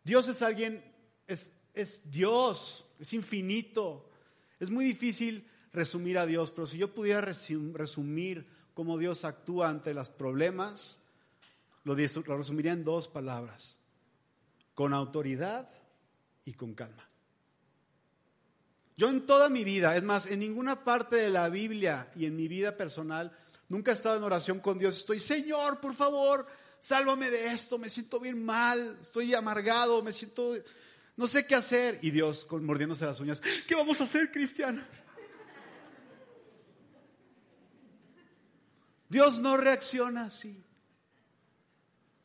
Dios 0.04 0.28
es 0.28 0.42
alguien, 0.42 0.80
es, 1.26 1.52
es 1.75 2.09
Dios, 2.09 2.87
es 3.00 3.12
infinito. 3.14 4.09
Es 4.61 4.71
muy 4.71 4.85
difícil 4.85 5.45
resumir 5.73 6.19
a 6.19 6.26
Dios, 6.26 6.52
pero 6.52 6.69
si 6.69 6.78
yo 6.78 6.95
pudiera 6.95 7.21
resumir 7.21 8.47
cómo 8.73 8.97
Dios 8.97 9.25
actúa 9.25 9.71
ante 9.71 9.92
los 9.92 10.09
problemas, 10.09 11.00
lo, 11.83 11.97
resumiría 11.97 12.75
en 12.75 12.85
dos 12.85 13.09
palabras, 13.09 13.80
con 14.76 14.95
autoridad 14.95 15.69
y 16.45 16.52
con 16.52 16.75
calma. 16.75 17.10
Yo 19.00 19.09
en 19.09 19.25
toda 19.25 19.49
mi 19.49 19.64
vida, 19.64 19.97
es 19.97 20.02
más, 20.02 20.26
en 20.26 20.40
ninguna 20.40 20.85
parte 20.85 21.16
de 21.16 21.30
la 21.30 21.49
Biblia 21.49 22.12
y 22.14 22.26
en 22.26 22.37
mi 22.37 22.49
vida 22.49 22.76
personal, 22.76 23.35
nunca 23.71 23.92
he 23.92 23.95
estado 23.95 24.19
en 24.19 24.25
oración 24.25 24.61
con 24.61 24.78
Dios. 24.78 24.99
Estoy, 24.99 25.21
Señor, 25.21 25.80
por 25.80 25.95
favor, 25.95 26.47
sálvame 26.78 27.30
de 27.30 27.47
esto, 27.47 27.78
me 27.78 27.88
siento 27.88 28.21
bien 28.21 28.45
mal, 28.45 28.99
estoy 29.00 29.33
amargado, 29.33 30.02
me 30.02 30.12
siento, 30.12 30.52
no 31.16 31.26
sé 31.26 31.47
qué 31.47 31.54
hacer. 31.54 31.99
Y 32.02 32.11
Dios, 32.11 32.47
mordiéndose 32.50 33.07
las 33.07 33.19
uñas, 33.21 33.40
¿qué 33.66 33.75
vamos 33.75 33.99
a 34.02 34.04
hacer, 34.04 34.30
Cristiano? 34.30 34.83
Dios 39.09 39.40
no 39.40 39.57
reacciona 39.57 40.25
así. 40.25 40.62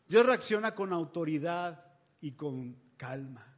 Dios 0.10 0.26
reacciona 0.26 0.76
con 0.76 0.92
autoridad 0.92 1.86
y 2.20 2.34
con 2.34 2.76
calma. 2.98 3.55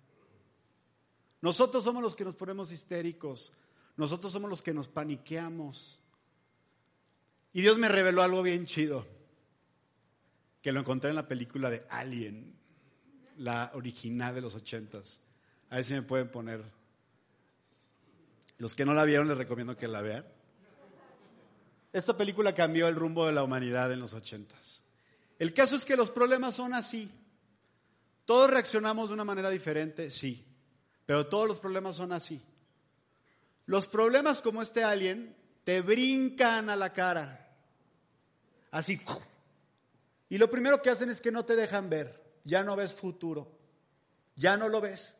Nosotros 1.42 1.84
somos 1.84 2.02
los 2.02 2.16
que 2.16 2.26
nos 2.26 2.36
ponemos 2.36 2.72
histéricos. 2.72 3.52
Nosotros 3.96 4.32
somos 4.32 4.50
los 4.50 4.62
que 4.62 4.74
nos 4.74 4.88
paniqueamos. 4.88 6.00
Y 7.54 7.62
Dios 7.62 7.78
me 7.78 7.90
reveló 7.90 8.22
algo 8.22 8.44
bien 8.44 8.66
chido, 8.66 9.08
que 10.62 10.72
lo 10.72 10.80
encontré 10.80 11.10
en 11.10 11.16
la 11.16 11.28
película 11.28 11.70
de 11.70 11.86
Alien, 11.90 12.56
la 13.38 13.72
original 13.74 14.36
de 14.36 14.42
los 14.42 14.56
ochentas. 14.56 15.20
A 15.70 15.76
ver 15.76 15.86
si 15.86 15.94
me 15.94 16.02
pueden 16.04 16.30
poner. 16.30 16.64
Los 18.58 18.74
que 18.76 18.86
no 18.86 18.94
la 18.94 19.04
vieron 19.04 19.28
les 19.28 19.38
recomiendo 19.38 19.78
que 19.78 19.88
la 19.88 20.02
vean. 20.02 20.26
Esta 21.94 22.16
película 22.16 22.54
cambió 22.54 22.88
el 22.88 22.96
rumbo 22.96 23.26
de 23.26 23.34
la 23.34 23.44
humanidad 23.44 23.92
en 23.92 24.00
los 24.00 24.14
ochentas. 24.14 24.84
El 25.40 25.54
caso 25.54 25.76
es 25.76 25.86
que 25.86 25.96
los 25.96 26.12
problemas 26.12 26.56
son 26.56 26.74
así. 26.74 27.10
Todos 28.26 28.52
reaccionamos 28.52 29.10
de 29.10 29.14
una 29.14 29.24
manera 29.24 29.50
diferente, 29.50 30.12
sí, 30.12 30.46
pero 31.08 31.26
todos 31.26 31.48
los 31.48 31.60
problemas 31.60 31.96
son 31.96 32.12
así. 32.12 32.40
Los 33.66 33.88
problemas 33.88 34.42
como 34.42 34.62
este 34.62 34.84
alien 34.84 35.36
te 35.64 35.82
brincan 35.82 36.70
a 36.70 36.76
la 36.76 36.94
cara, 36.94 37.50
así. 38.70 39.02
Y 40.30 40.38
lo 40.38 40.52
primero 40.52 40.82
que 40.82 40.90
hacen 40.90 41.10
es 41.10 41.22
que 41.22 41.32
no 41.32 41.46
te 41.46 41.56
dejan 41.56 41.90
ver, 41.90 42.22
ya 42.44 42.64
no 42.64 42.76
ves 42.76 42.94
futuro, 42.94 43.58
ya 44.36 44.58
no 44.58 44.68
lo 44.68 44.82
ves. 44.82 45.16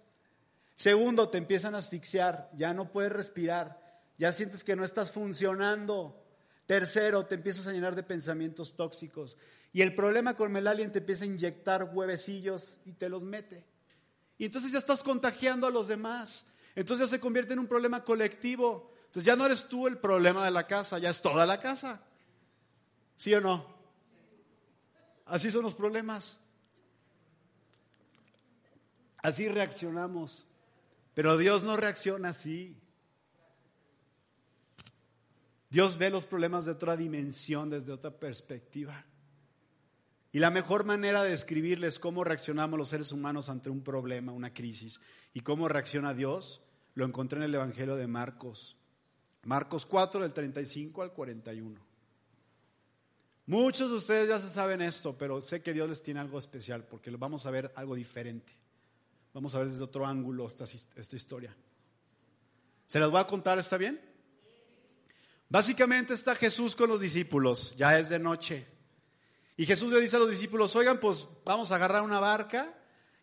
Segundo, 0.76 1.30
te 1.30 1.38
empiezan 1.38 1.74
a 1.74 1.80
asfixiar, 1.80 2.52
ya 2.54 2.74
no 2.74 2.92
puedes 2.92 3.12
respirar, 3.12 3.82
ya 4.18 4.34
sientes 4.34 4.66
que 4.66 4.76
no 4.76 4.84
estás 4.84 5.12
funcionando. 5.14 6.22
Tercero, 6.66 7.26
te 7.26 7.36
empiezas 7.36 7.66
a 7.66 7.72
llenar 7.72 7.96
de 7.96 8.04
pensamientos 8.04 8.76
tóxicos. 8.76 9.38
Y 9.72 9.82
el 9.84 9.96
problema 9.96 10.36
con 10.36 10.56
el 10.56 10.68
alien 10.68 10.92
te 10.92 11.00
empieza 11.00 11.24
a 11.24 11.28
inyectar 11.28 11.92
huevecillos 11.94 12.78
y 12.84 12.92
te 12.92 13.08
los 13.08 13.24
mete. 13.24 13.64
Y 14.38 14.46
entonces 14.46 14.72
ya 14.72 14.78
estás 14.78 15.04
contagiando 15.04 15.68
a 15.68 15.72
los 15.72 15.88
demás. 15.88 16.46
Entonces 16.76 17.10
ya 17.10 17.16
se 17.16 17.20
convierte 17.20 17.54
en 17.54 17.60
un 17.60 17.68
problema 17.68 18.04
colectivo. 18.04 18.92
Entonces 19.06 19.24
ya 19.24 19.36
no 19.36 19.46
eres 19.46 19.68
tú 19.68 19.88
el 19.88 19.98
problema 19.98 20.46
de 20.46 20.52
la 20.52 20.68
casa, 20.68 21.00
ya 21.00 21.10
es 21.10 21.22
toda 21.22 21.46
la 21.46 21.60
casa. 21.60 22.02
¿Sí 23.16 23.34
o 23.34 23.42
no? 23.42 23.66
Así 25.26 25.50
son 25.50 25.64
los 25.64 25.74
problemas. 25.74 26.38
Así 29.18 29.48
reaccionamos. 29.50 30.46
Pero 31.16 31.36
Dios 31.38 31.64
no 31.64 31.76
reacciona 31.76 32.30
así. 32.30 32.78
Dios 35.70 35.98
ve 35.98 36.10
los 36.10 36.26
problemas 36.26 36.66
de 36.66 36.72
otra 36.72 36.96
dimensión, 36.96 37.70
desde 37.70 37.92
otra 37.92 38.12
perspectiva. 38.12 39.04
Y 40.32 40.40
la 40.40 40.52
mejor 40.52 40.86
manera 40.86 41.24
de 41.24 41.32
describirles 41.32 42.00
cómo 42.00 42.24
reaccionamos 42.24 42.78
los 42.78 42.90
seres 42.90 43.12
humanos 43.12 43.50
ante 43.50 43.70
un 43.70 43.82
problema, 43.82 44.32
una 44.32 44.54
crisis, 44.54 45.00
y 45.34 45.42
cómo 45.42 45.68
reacciona 45.68 46.14
Dios, 46.14 46.62
lo 46.96 47.06
encontré 47.06 47.38
en 47.38 47.44
el 47.44 47.56
Evangelio 47.56 47.96
de 47.96 48.08
Marcos. 48.08 48.78
Marcos 49.44 49.86
4, 49.86 50.22
del 50.22 50.34
35 50.34 51.02
al 51.02 51.14
41. 51.14 51.80
Muchos 53.46 53.90
de 53.90 53.96
ustedes 53.96 54.28
ya 54.28 54.40
se 54.40 54.50
saben 54.50 54.82
esto, 54.82 55.18
pero 55.18 55.40
sé 55.40 55.62
que 55.62 55.72
Dios 55.72 55.88
les 55.88 56.04
tiene 56.04 56.20
algo 56.20 56.38
especial, 56.38 56.84
porque 56.84 57.10
vamos 57.12 57.46
a 57.46 57.52
ver 57.52 57.72
algo 57.76 57.96
diferente. 57.96 58.54
Vamos 59.34 59.56
a 59.56 59.60
ver 59.60 59.70
desde 59.70 59.84
otro 59.84 60.06
ángulo 60.06 60.48
esta, 60.48 60.66
esta 60.96 61.16
historia. 61.16 61.56
¿Se 62.86 63.00
las 63.00 63.10
voy 63.10 63.22
a 63.22 63.28
contar? 63.28 63.58
¿Está 63.58 63.78
bien? 63.78 64.02
Básicamente 65.48 66.14
está 66.14 66.36
Jesús 66.36 66.76
con 66.76 66.90
los 66.90 67.00
discípulos, 67.00 67.74
ya 67.78 67.98
es 67.98 68.10
de 68.10 68.20
noche. 68.20 68.77
Y 69.58 69.66
Jesús 69.66 69.92
le 69.92 70.00
dice 70.00 70.16
a 70.16 70.20
los 70.20 70.30
discípulos, 70.30 70.76
oigan, 70.76 71.00
pues 71.00 71.28
vamos 71.44 71.72
a 71.72 71.76
agarrar 71.76 72.04
una 72.04 72.20
barca 72.20 72.76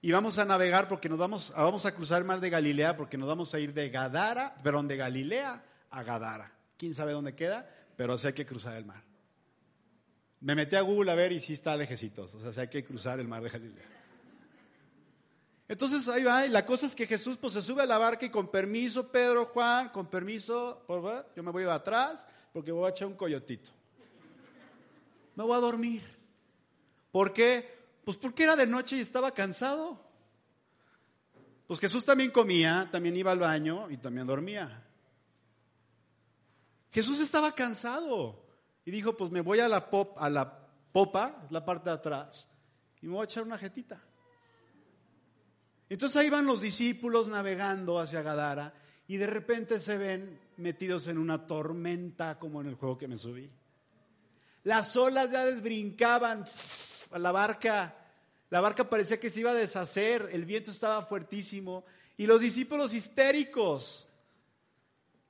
y 0.02 0.10
vamos 0.10 0.36
a 0.38 0.44
navegar 0.44 0.88
porque 0.88 1.08
nos 1.08 1.16
vamos, 1.16 1.54
vamos 1.56 1.86
a 1.86 1.94
cruzar 1.94 2.18
el 2.18 2.24
mar 2.24 2.40
de 2.40 2.50
Galilea 2.50 2.96
porque 2.96 3.16
nos 3.16 3.28
vamos 3.28 3.54
a 3.54 3.60
ir 3.60 3.72
de 3.72 3.88
Gadara, 3.88 4.60
perdón, 4.62 4.88
de 4.88 4.96
Galilea 4.96 5.64
a 5.90 6.02
Gadara. 6.02 6.52
¿Quién 6.76 6.92
sabe 6.92 7.12
dónde 7.12 7.36
queda? 7.36 7.70
Pero 7.96 8.18
sí 8.18 8.26
hay 8.26 8.32
que 8.32 8.44
cruzar 8.44 8.76
el 8.76 8.84
mar. 8.84 9.04
Me 10.40 10.56
metí 10.56 10.74
a 10.74 10.80
Google 10.80 11.12
a 11.12 11.14
ver 11.14 11.30
y 11.30 11.38
sí 11.38 11.52
está 11.52 11.76
lejecitos, 11.76 12.34
o 12.34 12.40
sea, 12.40 12.52
sí 12.52 12.60
hay 12.60 12.68
que 12.68 12.84
cruzar 12.84 13.20
el 13.20 13.28
mar 13.28 13.40
de 13.40 13.50
Galilea. 13.50 13.86
Entonces 15.68 16.06
ahí 16.08 16.24
va, 16.24 16.44
y 16.44 16.50
la 16.50 16.66
cosa 16.66 16.86
es 16.86 16.94
que 16.96 17.06
Jesús 17.06 17.38
pues 17.38 17.52
se 17.52 17.62
sube 17.62 17.82
a 17.82 17.86
la 17.86 17.96
barca 17.96 18.26
y 18.26 18.30
con 18.30 18.48
permiso, 18.48 19.10
Pedro, 19.10 19.46
Juan, 19.46 19.88
con 19.90 20.08
permiso, 20.08 20.84
yo 21.34 21.42
me 21.42 21.52
voy 21.52 21.64
atrás 21.64 22.26
porque 22.52 22.72
voy 22.72 22.86
a 22.86 22.90
echar 22.90 23.06
un 23.06 23.14
coyotito. 23.14 23.70
Me 25.36 25.44
voy 25.44 25.56
a 25.56 25.60
dormir. 25.60 26.13
¿Por 27.14 27.32
qué? 27.32 27.78
Pues 28.04 28.16
porque 28.16 28.42
era 28.42 28.56
de 28.56 28.66
noche 28.66 28.96
y 28.96 29.00
estaba 29.00 29.30
cansado. 29.30 30.04
Pues 31.68 31.78
Jesús 31.78 32.04
también 32.04 32.32
comía, 32.32 32.88
también 32.90 33.16
iba 33.16 33.30
al 33.30 33.38
baño 33.38 33.88
y 33.88 33.98
también 33.98 34.26
dormía. 34.26 34.84
Jesús 36.90 37.20
estaba 37.20 37.54
cansado 37.54 38.44
y 38.84 38.90
dijo, 38.90 39.16
pues 39.16 39.30
me 39.30 39.42
voy 39.42 39.60
a 39.60 39.68
la, 39.68 39.90
pop, 39.90 40.16
a 40.18 40.28
la 40.28 40.66
popa, 40.90 41.46
la 41.50 41.64
parte 41.64 41.88
de 41.88 41.94
atrás, 41.94 42.48
y 43.00 43.06
me 43.06 43.12
voy 43.12 43.20
a 43.20 43.26
echar 43.26 43.44
una 43.44 43.58
jetita. 43.58 44.02
Entonces 45.88 46.16
ahí 46.16 46.30
van 46.30 46.46
los 46.46 46.62
discípulos 46.62 47.28
navegando 47.28 48.00
hacia 48.00 48.22
Gadara 48.22 48.74
y 49.06 49.18
de 49.18 49.28
repente 49.28 49.78
se 49.78 49.96
ven 49.96 50.40
metidos 50.56 51.06
en 51.06 51.18
una 51.18 51.46
tormenta 51.46 52.40
como 52.40 52.60
en 52.60 52.66
el 52.66 52.74
juego 52.74 52.98
que 52.98 53.06
me 53.06 53.18
subí. 53.18 53.48
Las 54.64 54.96
olas 54.96 55.30
ya 55.30 55.44
desbrincaban 55.44 56.44
la 57.18 57.32
barca. 57.32 57.96
La 58.50 58.60
barca 58.60 58.88
parecía 58.88 59.18
que 59.18 59.30
se 59.30 59.40
iba 59.40 59.50
a 59.50 59.54
deshacer, 59.54 60.28
el 60.32 60.44
viento 60.44 60.70
estaba 60.70 61.02
fuertísimo 61.02 61.84
y 62.16 62.26
los 62.26 62.40
discípulos 62.40 62.92
histéricos. 62.94 64.06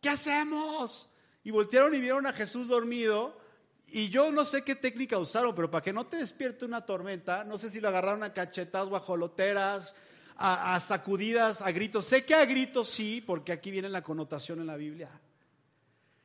¿Qué 0.00 0.10
hacemos? 0.10 1.08
Y 1.42 1.50
voltearon 1.50 1.94
y 1.94 2.00
vieron 2.00 2.26
a 2.26 2.32
Jesús 2.32 2.68
dormido 2.68 3.40
y 3.86 4.08
yo 4.08 4.30
no 4.32 4.44
sé 4.44 4.62
qué 4.62 4.74
técnica 4.74 5.18
usaron, 5.18 5.54
pero 5.54 5.70
para 5.70 5.82
que 5.82 5.92
no 5.92 6.06
te 6.06 6.16
despierte 6.16 6.64
una 6.64 6.84
tormenta, 6.84 7.44
no 7.44 7.58
sé 7.58 7.70
si 7.70 7.80
lo 7.80 7.88
agarraron 7.88 8.22
a 8.22 8.32
cachetas, 8.32 8.88
guajoloteras, 8.88 9.94
a, 10.36 10.74
a 10.74 10.80
sacudidas, 10.80 11.62
a 11.62 11.70
gritos. 11.70 12.04
Sé 12.04 12.24
que 12.24 12.34
a 12.34 12.44
gritos 12.44 12.90
sí, 12.90 13.22
porque 13.24 13.52
aquí 13.52 13.70
viene 13.70 13.88
la 13.88 14.02
connotación 14.02 14.60
en 14.60 14.66
la 14.66 14.76
Biblia. 14.76 15.10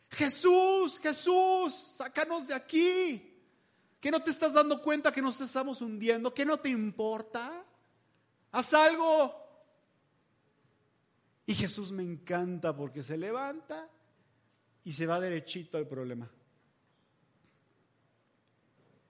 Jesús, 0.09 0.99
Jesús, 0.99 1.73
sácanos 1.95 2.47
de 2.47 2.55
aquí. 2.55 3.28
¿Que 3.99 4.11
no 4.11 4.21
te 4.21 4.31
estás 4.31 4.53
dando 4.53 4.81
cuenta 4.81 5.11
que 5.11 5.21
nos 5.21 5.39
estamos 5.41 5.81
hundiendo? 5.81 6.33
¿Que 6.33 6.45
no 6.45 6.57
te 6.57 6.69
importa? 6.69 7.65
Haz 8.51 8.73
algo. 8.73 9.35
Y 11.45 11.55
Jesús 11.55 11.91
me 11.91 12.03
encanta 12.03 12.75
porque 12.75 13.03
se 13.03 13.17
levanta 13.17 13.89
y 14.83 14.93
se 14.93 15.05
va 15.05 15.19
derechito 15.19 15.77
al 15.77 15.87
problema. 15.87 16.29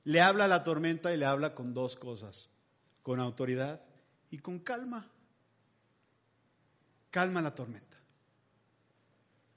Le 0.05 0.21
habla 0.21 0.45
a 0.45 0.47
la 0.47 0.63
tormenta 0.63 1.13
y 1.13 1.17
le 1.17 1.25
habla 1.25 1.53
con 1.53 1.73
dos 1.73 1.95
cosas, 1.95 2.49
con 3.03 3.19
autoridad 3.19 3.81
y 4.31 4.39
con 4.39 4.59
calma. 4.59 5.07
Calma 7.11 7.41
la 7.41 7.53
tormenta. 7.53 7.97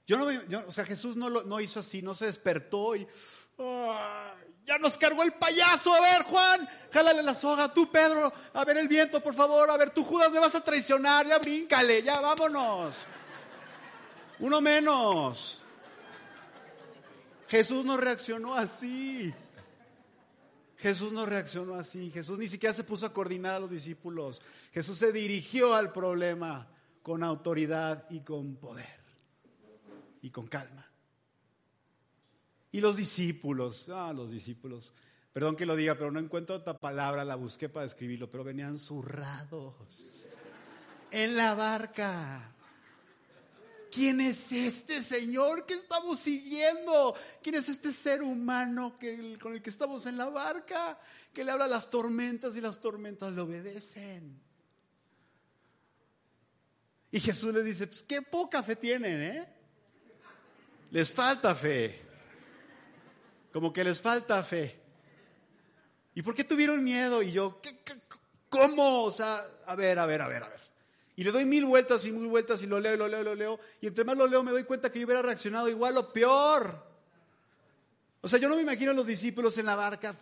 Yo 0.05 0.17
no, 0.17 0.27
o 0.67 0.71
sea, 0.71 0.85
Jesús 0.85 1.15
no, 1.15 1.29
lo, 1.29 1.43
no 1.43 1.59
hizo 1.61 1.79
así, 1.79 2.01
no 2.01 2.13
se 2.13 2.25
despertó 2.25 2.95
y 2.95 3.07
ya 4.65 4.77
nos 4.77 4.97
cargó 4.97 5.23
el 5.23 5.33
payaso. 5.33 5.93
A 5.93 6.01
ver, 6.01 6.23
Juan, 6.23 6.69
jálale 6.91 7.23
la 7.23 7.33
soga. 7.33 7.73
Tú, 7.73 7.91
Pedro, 7.91 8.31
a 8.53 8.65
ver 8.65 8.77
el 8.77 8.87
viento, 8.87 9.21
por 9.21 9.33
favor. 9.33 9.69
A 9.69 9.77
ver, 9.77 9.91
tú, 9.91 10.03
Judas, 10.03 10.31
me 10.31 10.39
vas 10.39 10.55
a 10.55 10.63
traicionar. 10.63 11.27
Ya 11.27 11.37
bríncale, 11.39 12.01
ya 12.01 12.19
vámonos. 12.19 12.95
Uno 14.39 14.61
menos. 14.61 15.61
Jesús 17.47 17.85
no 17.85 17.97
reaccionó 17.97 18.55
así. 18.55 19.33
Jesús 20.77 21.13
no 21.13 21.25
reaccionó 21.25 21.75
así. 21.75 22.09
Jesús 22.11 22.39
ni 22.39 22.47
siquiera 22.47 22.73
se 22.73 22.83
puso 22.83 23.05
a 23.05 23.13
coordinar 23.13 23.55
a 23.55 23.59
los 23.59 23.69
discípulos. 23.69 24.41
Jesús 24.73 24.97
se 24.97 25.11
dirigió 25.11 25.75
al 25.75 25.91
problema 25.91 26.67
con 27.01 27.23
autoridad 27.23 28.05
y 28.09 28.21
con 28.21 28.55
poder 28.55 28.99
y 30.21 30.29
con 30.29 30.47
calma. 30.47 30.92
Y 32.73 32.81
los 32.81 32.95
discípulos, 32.95 33.87
ah, 33.89 34.11
los 34.13 34.31
discípulos, 34.31 34.91
perdón 35.31 35.55
que 35.55 35.63
lo 35.63 35.75
diga, 35.75 35.93
pero 35.93 36.09
no 36.09 36.17
encuentro 36.17 36.55
otra 36.55 36.75
palabra, 36.75 37.23
la 37.23 37.35
busqué 37.35 37.69
para 37.69 37.83
describirlo, 37.83 38.31
pero 38.31 38.43
venían 38.43 38.79
zurrados 38.79 40.39
en 41.11 41.35
la 41.35 41.53
barca. 41.53 42.51
¿Quién 43.91 44.21
es 44.21 44.51
este 44.51 45.03
Señor 45.03 45.67
que 45.67 45.75
estamos 45.75 46.17
siguiendo? 46.17 47.13
¿Quién 47.43 47.57
es 47.57 47.69
este 47.69 47.91
ser 47.91 48.23
humano 48.23 48.97
que, 48.97 49.37
con 49.39 49.53
el 49.53 49.61
que 49.61 49.69
estamos 49.69 50.07
en 50.07 50.17
la 50.17 50.29
barca? 50.29 50.99
Que 51.31 51.45
le 51.45 51.51
habla 51.51 51.65
a 51.65 51.67
las 51.67 51.91
tormentas 51.91 52.55
y 52.55 52.61
las 52.61 52.81
tormentas 52.81 53.31
le 53.33 53.41
obedecen. 53.41 54.41
Y 57.11 57.19
Jesús 57.19 57.53
le 57.53 57.61
dice, 57.61 57.85
pues 57.85 58.01
qué 58.01 58.23
poca 58.23 58.63
fe 58.63 58.75
tienen, 58.75 59.21
¿eh? 59.21 59.47
Les 60.89 61.11
falta 61.11 61.53
fe. 61.53 62.12
Como 63.53 63.71
que 63.71 63.83
les 63.83 64.01
falta 64.01 64.43
fe. 64.43 64.81
¿Y 66.15 66.23
por 66.23 66.33
qué 66.33 66.43
tuvieron 66.43 66.83
miedo? 66.83 67.21
Y 67.21 67.31
yo, 67.31 67.61
¿qué, 67.61 67.79
cómo 68.49 69.03
O 69.03 69.11
sea, 69.11 69.47
a 69.67 69.75
ver, 69.75 69.99
a 69.99 70.07
ver, 70.07 70.21
a 70.21 70.27
ver, 70.27 70.43
a 70.43 70.49
ver. 70.49 70.59
Y 71.15 71.23
le 71.23 71.31
doy 71.31 71.45
mil 71.45 71.65
vueltas 71.65 72.03
y 72.05 72.11
mil 72.11 72.27
vueltas 72.27 72.63
y 72.63 72.67
lo 72.67 72.79
leo, 72.79 72.95
y 72.95 72.97
lo 72.97 73.07
leo, 73.07 73.21
y 73.21 73.23
lo 73.23 73.35
leo. 73.35 73.59
Y 73.79 73.87
entre 73.87 74.03
más 74.03 74.17
lo 74.17 74.25
leo 74.25 74.41
me 74.41 74.51
doy 74.51 74.63
cuenta 74.63 74.91
que 74.91 74.99
yo 74.99 75.05
hubiera 75.05 75.21
reaccionado 75.21 75.69
igual 75.69 75.95
o 75.97 76.11
peor. 76.11 76.83
O 78.21 78.27
sea, 78.27 78.39
yo 78.39 78.49
no 78.49 78.55
me 78.55 78.63
imagino 78.63 78.91
a 78.91 78.95
los 78.95 79.05
discípulos 79.05 79.55
en 79.59 79.67
la 79.67 79.75
barca. 79.75 80.15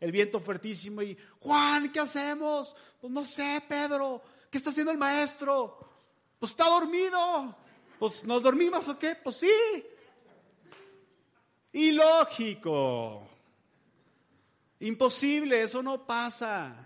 El 0.00 0.12
viento 0.12 0.40
fuertísimo 0.40 1.02
y, 1.02 1.16
Juan, 1.40 1.92
¿qué 1.92 2.00
hacemos? 2.00 2.74
Pues 3.00 3.12
no 3.12 3.26
sé, 3.26 3.62
Pedro. 3.68 4.22
¿Qué 4.50 4.56
está 4.56 4.70
haciendo 4.70 4.92
el 4.92 4.98
maestro? 4.98 5.90
Pues 6.38 6.52
está 6.52 6.64
dormido. 6.64 7.54
Pues 7.98 8.24
nos 8.24 8.42
dormimos 8.42 8.88
o 8.88 8.98
qué? 8.98 9.14
Pues 9.16 9.36
sí. 9.36 9.52
Ilógico. 11.72 13.28
Imposible, 14.80 15.62
eso 15.62 15.82
no 15.82 16.06
pasa. 16.06 16.76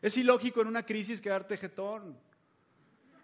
Es 0.00 0.16
ilógico 0.16 0.60
en 0.62 0.68
una 0.68 0.84
crisis 0.84 1.20
quedarte 1.20 1.56
jetón. 1.56 2.18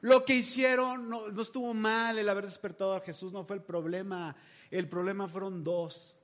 Lo 0.03 0.25
que 0.25 0.37
hicieron 0.37 1.09
no, 1.09 1.41
estuvo 1.41 1.75
mal 1.75 2.19
el 2.19 2.29
haber 2.29 2.45
despertado 2.45 2.95
a 2.95 3.01
Jesús, 3.01 3.33
no 3.33 3.45
fue 3.45 3.57
el 3.57 3.63
problema. 3.63 4.37
El 4.71 4.89
problema 4.89 5.27
fueron 5.27 5.65
dos. 5.65 6.17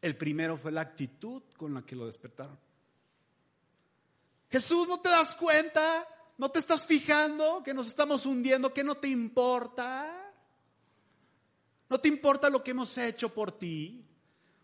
El 0.00 0.16
primero 0.16 0.56
fue 0.56 0.70
la 0.70 0.82
actitud 0.82 1.42
con 1.56 1.74
la 1.74 1.82
que 1.82 1.96
lo 1.96 2.06
despertaron. 2.06 2.58
Jesús, 4.48 4.86
¿no 4.86 5.00
te 5.00 5.08
das 5.08 5.34
cuenta? 5.34 6.06
¿No 6.38 6.50
te 6.50 6.60
estás 6.60 6.86
fijando 6.86 7.62
que 7.64 7.74
nos 7.74 7.88
estamos 7.88 8.24
hundiendo? 8.26 8.72
¿Que 8.72 8.84
no 8.84 8.94
te 8.94 9.08
importa? 9.08 10.15
¿No 11.88 11.98
te 11.98 12.08
importa 12.08 12.50
lo 12.50 12.62
que 12.62 12.72
hemos 12.72 12.96
hecho 12.98 13.32
por 13.32 13.52
ti? 13.52 14.04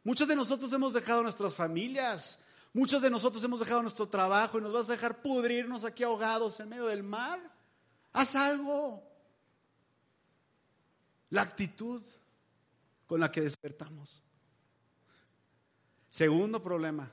Muchos 0.05 0.27
de 0.27 0.37
nosotros 0.37 0.73
hemos 0.73 0.93
dejado 0.93 1.23
nuestras 1.23 1.55
familias, 1.55 2.39
Muchos 2.75 3.03
de 3.03 3.11
nosotros 3.11 3.45
hemos 3.45 3.61
dejado 3.61 3.83
nuestro 3.83 4.09
trabajo 4.09 4.59
y 4.59 4.63
nos 4.63 4.73
vas 4.73 4.89
a 4.89 4.93
dejar 4.93 5.21
pudrirnos 5.21 5.85
aquí 5.85 6.03
ahogados 6.05 6.59
en 6.61 6.71
medio 6.71 6.87
del 6.87 7.03
mar. 7.03 7.39
Haz 8.13 8.35
algo. 8.35 9.03
La 11.29 11.43
actitud 11.43 12.03
con 13.07 13.21
la 13.21 13.31
que 13.31 13.43
despertamos. 13.43 14.23
Segundo 16.09 16.63
problema. 16.63 17.11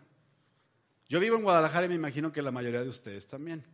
Yo 1.10 1.19
vivo 1.19 1.36
en 1.36 1.43
Guadalajara 1.43 1.88
y 1.88 1.89
me 1.89 1.95
imagino 1.95 2.32
que 2.32 2.41
la 2.41 2.52
mayoría 2.52 2.82
de 2.82 2.89
ustedes 2.89 3.28
también. 3.28 3.65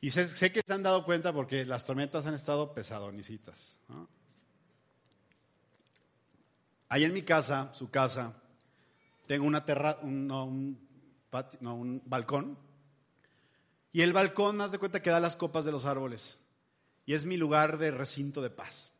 Y 0.00 0.10
sé, 0.10 0.52
que 0.52 0.62
se 0.66 0.72
han 0.72 0.82
dado 0.82 1.04
cuenta 1.04 1.32
porque 1.32 1.64
las 1.64 1.84
tormentas 1.84 2.24
han 2.24 2.34
estado 2.34 2.72
pesadonicitas. 2.72 3.76
Ahí 6.88 7.04
en 7.04 7.12
mi 7.12 7.22
casa, 7.22 7.70
su 7.74 7.90
casa, 7.90 8.34
tengo 9.26 9.46
una 9.46 9.64
terra, 9.64 9.98
un, 10.02 10.30
un, 10.30 12.02
balcón. 12.06 12.58
Y 13.92 14.00
el 14.00 14.12
balcón, 14.12 14.60
haz 14.60 14.72
de 14.72 14.78
cuenta 14.78 15.02
que 15.02 15.10
da 15.10 15.20
las 15.20 15.36
copas 15.36 15.64
de 15.64 15.72
los 15.72 15.84
árboles. 15.84 16.38
Y 17.04 17.14
es 17.14 17.26
mi 17.26 17.36
lugar 17.36 17.76
de 17.78 17.90
recinto 17.90 18.40
de 18.40 18.50
paz. 18.50 18.92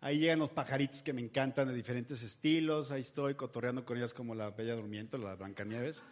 Ahí 0.00 0.18
llegan 0.18 0.38
los 0.38 0.50
pajaritos 0.50 1.02
que 1.02 1.12
me 1.12 1.22
encantan 1.22 1.68
de 1.68 1.74
diferentes 1.74 2.22
estilos. 2.22 2.90
Ahí 2.90 3.00
estoy 3.00 3.34
cotorreando 3.34 3.84
con 3.84 3.96
ellas 3.96 4.12
como 4.12 4.34
la 4.34 4.50
Bella 4.50 4.76
Durmiente, 4.76 5.18
la 5.18 5.34
Blancanieves. 5.34 6.04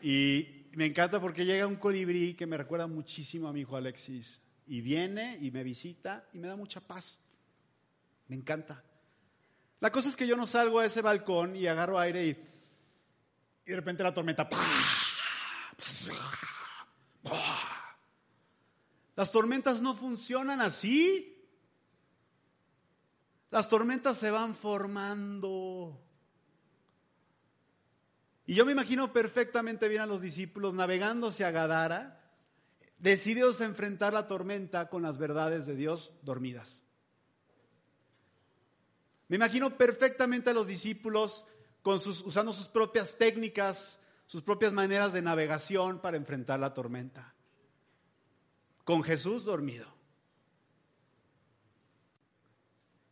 Y 0.00 0.57
me 0.78 0.86
encanta 0.86 1.20
porque 1.20 1.44
llega 1.44 1.66
un 1.66 1.74
colibrí 1.74 2.34
que 2.34 2.46
me 2.46 2.56
recuerda 2.56 2.86
muchísimo 2.86 3.48
a 3.48 3.52
mi 3.52 3.62
hijo 3.62 3.76
Alexis. 3.76 4.40
Y 4.68 4.80
viene 4.80 5.36
y 5.40 5.50
me 5.50 5.64
visita 5.64 6.28
y 6.32 6.38
me 6.38 6.46
da 6.46 6.54
mucha 6.54 6.80
paz. 6.80 7.18
Me 8.28 8.36
encanta. 8.36 8.84
La 9.80 9.90
cosa 9.90 10.08
es 10.08 10.16
que 10.16 10.24
yo 10.24 10.36
no 10.36 10.46
salgo 10.46 10.78
a 10.78 10.86
ese 10.86 11.02
balcón 11.02 11.56
y 11.56 11.66
agarro 11.66 11.98
aire 11.98 12.26
y, 12.26 12.34
de 13.68 13.74
repente 13.74 14.04
la 14.04 14.14
tormenta. 14.14 14.48
Las 19.16 19.32
tormentas 19.32 19.82
no 19.82 19.96
funcionan 19.96 20.60
así. 20.60 21.44
Las 23.50 23.68
tormentas 23.68 24.16
se 24.16 24.30
van 24.30 24.54
formando. 24.54 26.07
Y 28.48 28.54
yo 28.54 28.64
me 28.64 28.72
imagino 28.72 29.12
perfectamente 29.12 29.88
bien 29.88 30.00
a 30.00 30.06
los 30.06 30.22
discípulos 30.22 30.72
navegando 30.72 31.28
hacia 31.28 31.50
Gadara, 31.50 32.18
decididos 32.96 33.60
a 33.60 33.66
enfrentar 33.66 34.14
la 34.14 34.26
tormenta 34.26 34.88
con 34.88 35.02
las 35.02 35.18
verdades 35.18 35.66
de 35.66 35.76
Dios 35.76 36.14
dormidas. 36.22 36.82
Me 39.28 39.36
imagino 39.36 39.76
perfectamente 39.76 40.48
a 40.48 40.54
los 40.54 40.66
discípulos 40.66 41.44
con 41.82 42.00
sus, 42.00 42.22
usando 42.22 42.54
sus 42.54 42.68
propias 42.68 43.18
técnicas, 43.18 43.98
sus 44.26 44.40
propias 44.40 44.72
maneras 44.72 45.12
de 45.12 45.20
navegación 45.20 46.00
para 46.00 46.16
enfrentar 46.16 46.58
la 46.58 46.72
tormenta. 46.72 47.34
Con 48.82 49.02
Jesús 49.02 49.44
dormido. 49.44 49.97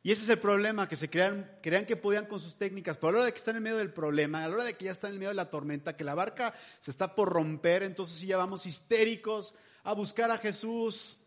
Y 0.07 0.13
ese 0.13 0.23
es 0.23 0.29
el 0.29 0.39
problema, 0.39 0.89
que 0.89 0.95
se 0.95 1.11
crean, 1.11 1.51
crean 1.61 1.85
que 1.85 1.97
podían 1.97 2.27
con 2.27 2.39
sus 2.39 2.55
técnicas, 2.55 2.97
pero 2.97 3.09
a 3.09 3.11
la 3.11 3.19
hora 3.19 3.27
de 3.27 3.33
que 3.33 3.39
están 3.39 3.57
en 3.57 3.65
medio 3.65 3.79
del 3.79 3.93
problema, 3.93 4.45
a 4.45 4.47
la 4.47 4.55
hora 4.55 4.63
de 4.63 4.75
que 4.75 4.85
ya 4.85 4.93
están 4.93 5.11
en 5.11 5.19
medio 5.19 5.31
de 5.31 5.35
la 5.35 5.51
tormenta, 5.51 5.97
que 5.97 6.05
la 6.05 6.15
barca 6.15 6.55
se 6.79 6.93
está 6.93 7.17
por 7.17 7.29
romper, 7.29 7.83
entonces 7.83 8.15
sí 8.15 8.29
ya 8.29 8.37
vamos 8.37 8.67
histéricos 8.67 9.53
a 9.83 9.95
buscar 9.95 10.31
a 10.31 10.39
Jesús, 10.39 11.19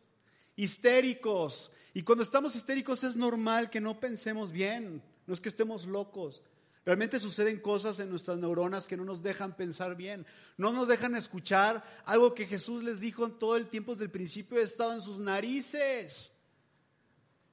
histéricos. 0.56 1.74
Y 1.94 2.04
cuando 2.04 2.24
estamos 2.24 2.56
histéricos 2.56 3.04
es 3.04 3.18
normal 3.18 3.70
que 3.70 3.82
no 3.82 4.00
pensemos 4.00 4.54
bien, 4.54 5.04
no 5.28 5.34
es 5.34 5.42
que 5.42 5.50
estemos 5.50 5.86
locos. 5.86 6.42
Realmente 6.86 7.20
suceden 7.20 7.60
cosas 7.60 8.00
en 8.00 8.10
nuestras 8.10 8.38
neuronas 8.38 8.88
que 8.88 8.96
no 8.96 9.04
nos 9.04 9.22
dejan 9.22 9.58
pensar 9.58 9.98
bien, 9.98 10.26
no 10.56 10.72
nos 10.72 10.88
dejan 10.88 11.18
escuchar 11.18 11.84
algo 12.06 12.34
que 12.34 12.48
Jesús 12.48 12.82
les 12.82 13.02
dijo 13.02 13.26
en 13.26 13.38
todo 13.40 13.58
el 13.58 13.68
tiempo 13.68 13.92
desde 13.92 14.06
el 14.06 14.12
principio, 14.12 14.58
he 14.58 14.64
estado 14.64 14.94
en 14.94 15.02
sus 15.02 15.20
narices. 15.20 16.32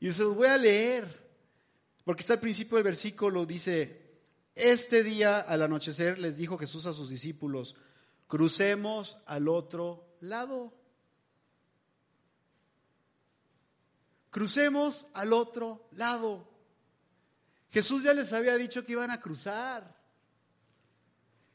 Y 0.01 0.13
se 0.13 0.23
los 0.23 0.35
voy 0.35 0.49
a 0.49 0.59
leer, 0.59 1.27
porque 2.05 2.21
está 2.21 2.35
al 2.35 2.41
principio 2.41 2.77
del 2.77 2.85
versículo, 2.85 3.47
dice, 3.47 4.07
este 4.55 5.03
día 5.03 5.41
al 5.41 5.63
anochecer 5.63 6.19
les 6.19 6.37
dijo 6.37 6.59
Jesús 6.59 6.87
a 6.87 6.93
sus 6.93 7.09
discípulos, 7.09 7.77
crucemos 8.27 9.19
al 9.27 9.49
otro 9.49 10.17
lado. 10.21 10.73
Crucemos 14.31 15.07
al 15.15 15.33
otro 15.33 15.89
lado. 15.93 16.47
Jesús 17.71 18.03
ya 18.03 18.15
les 18.15 18.33
había 18.33 18.57
dicho 18.57 18.85
que 18.85 18.93
iban 18.93 19.11
a 19.11 19.21
cruzar. 19.21 19.97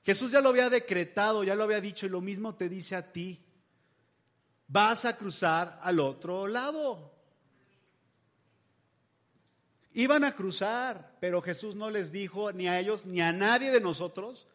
Jesús 0.04 0.32
ya 0.32 0.42
lo 0.42 0.50
había 0.50 0.70
decretado, 0.70 1.44
ya 1.44 1.56
lo 1.56 1.64
había 1.64 1.82
dicho 1.82 2.06
y 2.06 2.10
lo 2.10 2.22
mismo 2.22 2.56
te 2.56 2.70
dice 2.70 2.96
a 2.96 3.12
ti. 3.12 3.44
Vas 4.68 5.06
a 5.06 5.16
cruzar 5.16 5.80
al 5.82 6.00
otro 6.00 6.48
lado. 6.48 7.11
Iban 9.94 10.24
a 10.24 10.34
cruzar, 10.34 11.18
pero 11.20 11.42
Jesús 11.42 11.76
no 11.76 11.90
les 11.90 12.12
dijo 12.12 12.52
ni 12.54 12.68
a 12.68 12.80
ellos 12.80 13.06
ni 13.06 13.22
a 13.22 13.34
nadie 13.34 13.72
de 13.72 13.82
nosotros. 13.82 14.48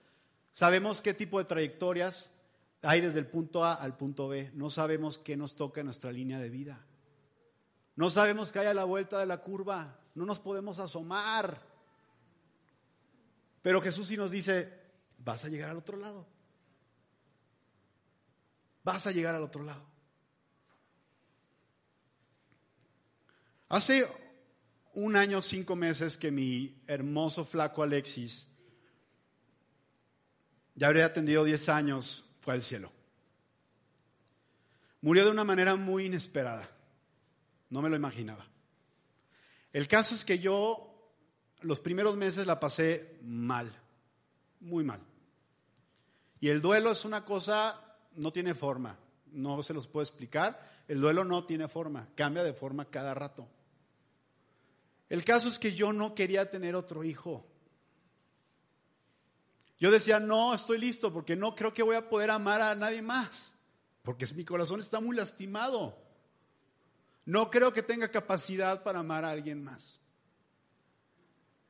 Sabemos 0.53 1.03
qué 1.03 1.13
tipo 1.13 1.39
de 1.39 1.45
trayectorias 1.45 2.33
hay 2.83 3.01
desde 3.01 3.19
el 3.19 3.27
punto 3.27 3.65
A 3.65 3.75
al 3.75 3.97
punto 3.97 4.29
B. 4.29 4.51
No 4.55 4.71
sabemos 4.71 5.19
qué 5.19 5.37
nos 5.37 5.57
toca 5.57 5.81
en 5.81 5.87
nuestra 5.87 6.13
línea 6.13 6.39
de 6.39 6.49
vida. 6.49 6.85
No 7.97 8.11
sabemos 8.11 8.53
qué 8.53 8.61
hay 8.61 8.67
a 8.67 8.75
la 8.75 8.85
vuelta 8.85 9.19
de 9.19 9.27
la 9.27 9.39
curva. 9.39 9.99
No 10.15 10.25
nos 10.25 10.39
podemos 10.39 10.79
asomar. 10.79 11.61
Pero 13.63 13.81
Jesús 13.83 14.07
sí 14.07 14.17
nos 14.17 14.31
dice, 14.31 14.73
vas 15.19 15.45
a 15.45 15.49
llegar 15.49 15.71
al 15.71 15.79
otro 15.79 15.97
lado. 15.97 16.27
Vas 18.85 19.07
a 19.07 19.13
llegar 19.13 19.35
al 19.35 19.43
otro 19.43 19.63
lado. 19.63 19.83
Hace 23.69 24.07
un 24.97 25.15
año, 25.15 25.43
cinco 25.43 25.77
meses 25.77 26.17
que 26.17 26.31
mi 26.31 26.83
hermoso 26.87 27.45
flaco 27.45 27.83
Alexis, 27.83 28.47
ya 30.75 30.87
habría 30.87 31.05
atendido 31.05 31.45
diez 31.45 31.69
años, 31.69 32.25
fue 32.41 32.55
al 32.55 32.63
cielo. 32.63 32.91
Murió 35.03 35.27
de 35.27 35.31
una 35.31 35.45
manera 35.45 35.77
muy 35.77 36.07
inesperada. 36.07 36.67
No 37.69 37.83
me 37.83 37.91
lo 37.91 37.97
imaginaba. 37.97 38.47
El 39.71 39.87
caso 39.87 40.15
es 40.15 40.25
que 40.25 40.39
yo 40.39 41.13
los 41.61 41.81
primeros 41.81 42.17
meses 42.17 42.47
la 42.47 42.59
pasé 42.59 43.19
mal, 43.23 43.71
muy 44.61 44.83
mal. 44.83 45.01
Y 46.41 46.49
el 46.49 46.63
duelo 46.63 46.91
es 46.91 47.05
una 47.05 47.27
cosa, 47.27 47.99
no 48.15 48.33
tiene 48.33 48.55
forma, 48.55 48.99
no 49.27 49.63
se 49.63 49.75
los 49.75 49.87
puedo 49.89 50.03
explicar. 50.03 50.59
El 50.89 51.03
duelo 51.03 51.23
no 51.23 51.45
tiene 51.45 51.69
forma, 51.69 52.09
cambia 52.15 52.43
de 52.43 52.55
forma 52.55 52.87
cada 52.87 53.13
rato. 53.13 53.47
El 55.09 55.25
caso 55.25 55.49
es 55.49 55.59
que 55.59 55.75
yo 55.75 55.93
no 55.93 56.15
quería 56.15 56.51
tener 56.51 56.75
otro 56.75 57.05
hijo. 57.05 57.47
Yo 59.79 59.91
decía, 59.91 60.19
no, 60.19 60.55
estoy 60.55 60.79
listo 60.79 61.13
porque 61.13 61.37
no 61.37 61.55
creo 61.55 61.73
que 61.73 61.83
voy 61.83 61.97
a 61.97 62.09
poder 62.09 62.31
amar 62.31 62.61
a 62.61 62.75
nadie 62.75 63.03
más, 63.03 63.53
porque 64.03 64.27
mi 64.35 64.45
corazón 64.45 64.81
está 64.81 65.01
muy 65.01 65.17
lastimado. 65.17 66.03
No 67.25 67.51
creo 67.51 67.73
que 67.73 67.83
tenga 67.83 68.11
capacidad 68.11 68.83
para 68.83 69.01
amar 69.01 69.25
a 69.25 69.31
alguien 69.31 69.63
más. 69.63 70.01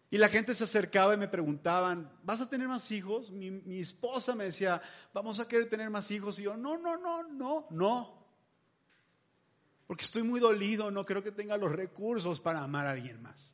Y 0.08 0.18
la 0.18 0.28
gente 0.28 0.54
se 0.54 0.64
acercaba 0.64 1.14
y 1.14 1.18
me 1.18 1.26
preguntaban, 1.26 2.10
¿vas 2.22 2.40
a 2.40 2.48
tener 2.48 2.68
más 2.68 2.90
hijos? 2.92 3.32
Mi, 3.32 3.50
mi, 3.50 3.80
esposa 3.80 4.36
me 4.36 4.44
decía, 4.44 4.80
vamos 5.12 5.40
a 5.40 5.48
querer 5.48 5.68
tener 5.68 5.90
más 5.90 6.10
hijos. 6.12 6.38
Y 6.38 6.44
yo, 6.44 6.56
no, 6.56 6.78
no, 6.78 6.96
no, 6.96 7.24
no, 7.24 7.66
no 7.70 8.15
porque 9.86 10.04
estoy 10.04 10.22
muy 10.22 10.40
dolido, 10.40 10.90
no 10.90 11.04
creo 11.04 11.22
que 11.22 11.32
tenga 11.32 11.56
los 11.56 11.72
recursos 11.72 12.40
para 12.40 12.62
amar 12.62 12.86
a 12.86 12.92
alguien 12.92 13.22
más. 13.22 13.52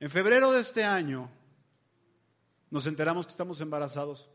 En 0.00 0.10
febrero 0.10 0.52
de 0.52 0.60
este 0.60 0.84
año 0.84 1.30
nos 2.70 2.86
enteramos 2.86 3.26
que 3.26 3.32
estamos 3.32 3.60
embarazados 3.60 4.28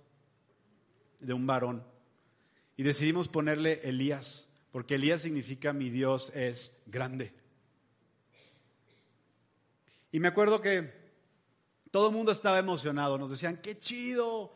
de 1.19 1.33
un 1.33 1.45
varón 1.45 1.85
y 2.75 2.83
decidimos 2.83 3.27
ponerle 3.27 3.79
Elías, 3.83 4.49
porque 4.71 4.95
Elías 4.95 5.21
significa 5.21 5.71
mi 5.71 5.89
Dios 5.89 6.31
es 6.35 6.75
grande. 6.87 7.33
Y 10.11 10.19
me 10.19 10.27
acuerdo 10.27 10.61
que 10.61 10.91
todo 11.91 12.07
el 12.07 12.13
mundo 12.15 12.31
estaba 12.31 12.57
emocionado, 12.57 13.17
nos 13.17 13.29
decían, 13.29 13.61
qué 13.61 13.79
chido, 13.79 14.53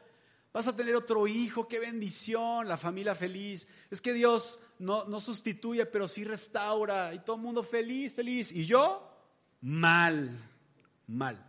vas 0.54 0.68
a 0.68 0.76
tener 0.76 0.96
otro 0.96 1.28
hijo, 1.28 1.68
qué 1.68 1.80
bendición, 1.80 2.68
la 2.68 2.78
familia 2.78 3.16
feliz. 3.16 3.68
Es 3.90 4.02
que 4.02 4.14
Dios 4.14 4.60
no, 4.80 5.06
no 5.06 5.20
sustituye, 5.20 5.86
pero 5.86 6.08
sí 6.08 6.24
restaura. 6.24 7.14
Y 7.14 7.20
todo 7.20 7.36
el 7.36 7.42
mundo 7.42 7.64
feliz, 7.64 8.14
feliz. 8.14 8.52
Y 8.52 8.66
yo, 8.66 9.08
mal, 9.62 10.30
mal. 11.08 11.44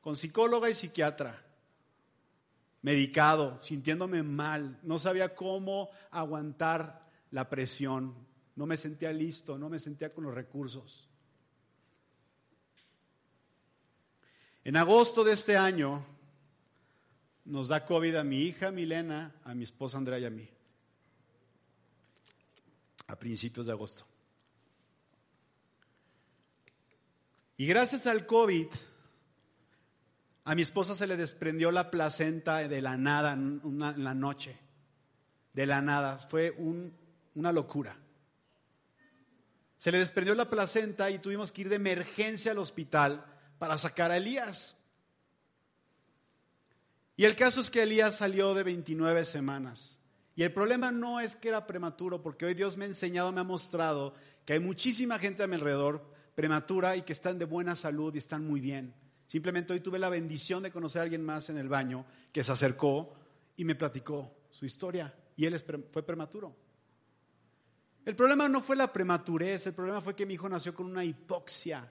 Con 0.00 0.16
psicóloga 0.16 0.70
y 0.70 0.74
psiquiatra. 0.74 1.42
Medicado, 2.82 3.62
sintiéndome 3.62 4.22
mal. 4.22 4.78
No 4.82 4.98
sabía 4.98 5.34
cómo 5.34 5.90
aguantar 6.10 7.06
la 7.30 7.48
presión. 7.48 8.14
No 8.54 8.66
me 8.66 8.76
sentía 8.76 9.12
listo, 9.12 9.58
no 9.58 9.68
me 9.68 9.78
sentía 9.78 10.08
con 10.10 10.24
los 10.24 10.34
recursos. 10.34 11.08
En 14.64 14.76
agosto 14.76 15.22
de 15.22 15.32
este 15.32 15.56
año 15.56 16.04
nos 17.46 17.68
da 17.68 17.84
COVID 17.84 18.16
a 18.16 18.24
mi 18.24 18.42
hija 18.42 18.70
Milena, 18.70 19.34
a 19.44 19.54
mi 19.54 19.64
esposa 19.64 19.96
Andrea 19.96 20.18
y 20.18 20.24
a 20.26 20.30
mí 20.30 20.48
a 23.06 23.18
principios 23.18 23.66
de 23.66 23.72
agosto. 23.72 24.04
Y 27.56 27.66
gracias 27.66 28.06
al 28.06 28.26
COVID, 28.26 28.66
a 30.44 30.54
mi 30.54 30.62
esposa 30.62 30.94
se 30.94 31.06
le 31.06 31.16
desprendió 31.16 31.70
la 31.70 31.90
placenta 31.90 32.68
de 32.68 32.82
la 32.82 32.96
nada 32.96 33.32
en 33.32 33.60
la 34.04 34.14
noche. 34.14 34.58
De 35.54 35.64
la 35.64 35.80
nada. 35.80 36.18
Fue 36.18 36.54
una 37.34 37.52
locura. 37.52 37.96
Se 39.78 39.90
le 39.90 39.98
desprendió 39.98 40.34
la 40.34 40.50
placenta 40.50 41.10
y 41.10 41.18
tuvimos 41.18 41.50
que 41.50 41.62
ir 41.62 41.68
de 41.68 41.76
emergencia 41.76 42.52
al 42.52 42.58
hospital 42.58 43.24
para 43.58 43.78
sacar 43.78 44.10
a 44.10 44.18
Elías. 44.18 44.76
Y 47.16 47.24
el 47.24 47.34
caso 47.34 47.60
es 47.60 47.70
que 47.70 47.82
Elías 47.82 48.16
salió 48.16 48.54
de 48.54 48.62
29 48.62 49.24
semanas. 49.24 49.98
Y 50.34 50.42
el 50.42 50.52
problema 50.52 50.92
no 50.92 51.18
es 51.18 51.34
que 51.34 51.48
era 51.48 51.66
prematuro, 51.66 52.22
porque 52.22 52.44
hoy 52.44 52.54
Dios 52.54 52.76
me 52.76 52.84
ha 52.84 52.88
enseñado, 52.88 53.32
me 53.32 53.40
ha 53.40 53.44
mostrado 53.44 54.14
que 54.44 54.52
hay 54.52 54.60
muchísima 54.60 55.18
gente 55.18 55.42
a 55.42 55.46
mi 55.46 55.54
alrededor 55.54 56.04
prematura 56.34 56.94
y 56.94 57.02
que 57.02 57.14
están 57.14 57.38
de 57.38 57.46
buena 57.46 57.74
salud 57.74 58.14
y 58.14 58.18
están 58.18 58.46
muy 58.46 58.60
bien. 58.60 58.94
Simplemente 59.26 59.72
hoy 59.72 59.80
tuve 59.80 59.98
la 59.98 60.10
bendición 60.10 60.62
de 60.62 60.70
conocer 60.70 61.00
a 61.00 61.02
alguien 61.04 61.24
más 61.24 61.48
en 61.48 61.56
el 61.56 61.68
baño 61.68 62.04
que 62.30 62.44
se 62.44 62.52
acercó 62.52 63.14
y 63.56 63.64
me 63.64 63.74
platicó 63.74 64.30
su 64.50 64.66
historia 64.66 65.12
y 65.36 65.46
él 65.46 65.58
fue 65.92 66.04
prematuro. 66.04 66.54
El 68.04 68.14
problema 68.14 68.48
no 68.48 68.60
fue 68.60 68.76
la 68.76 68.92
prematurez, 68.92 69.66
el 69.66 69.74
problema 69.74 70.00
fue 70.00 70.14
que 70.14 70.26
mi 70.26 70.34
hijo 70.34 70.48
nació 70.48 70.72
con 70.74 70.86
una 70.86 71.04
hipoxia. 71.04 71.90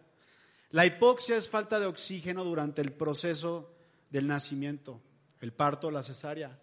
La 0.70 0.86
hipoxia 0.86 1.36
es 1.36 1.50
falta 1.50 1.80
de 1.80 1.88
oxígeno 1.88 2.46
durante 2.46 2.82
el 2.82 2.94
proceso 2.94 3.76
del 4.10 4.28
nacimiento, 4.28 5.02
el 5.46 5.54
parto, 5.54 5.92
la 5.92 6.04
cesárea. 6.04 6.60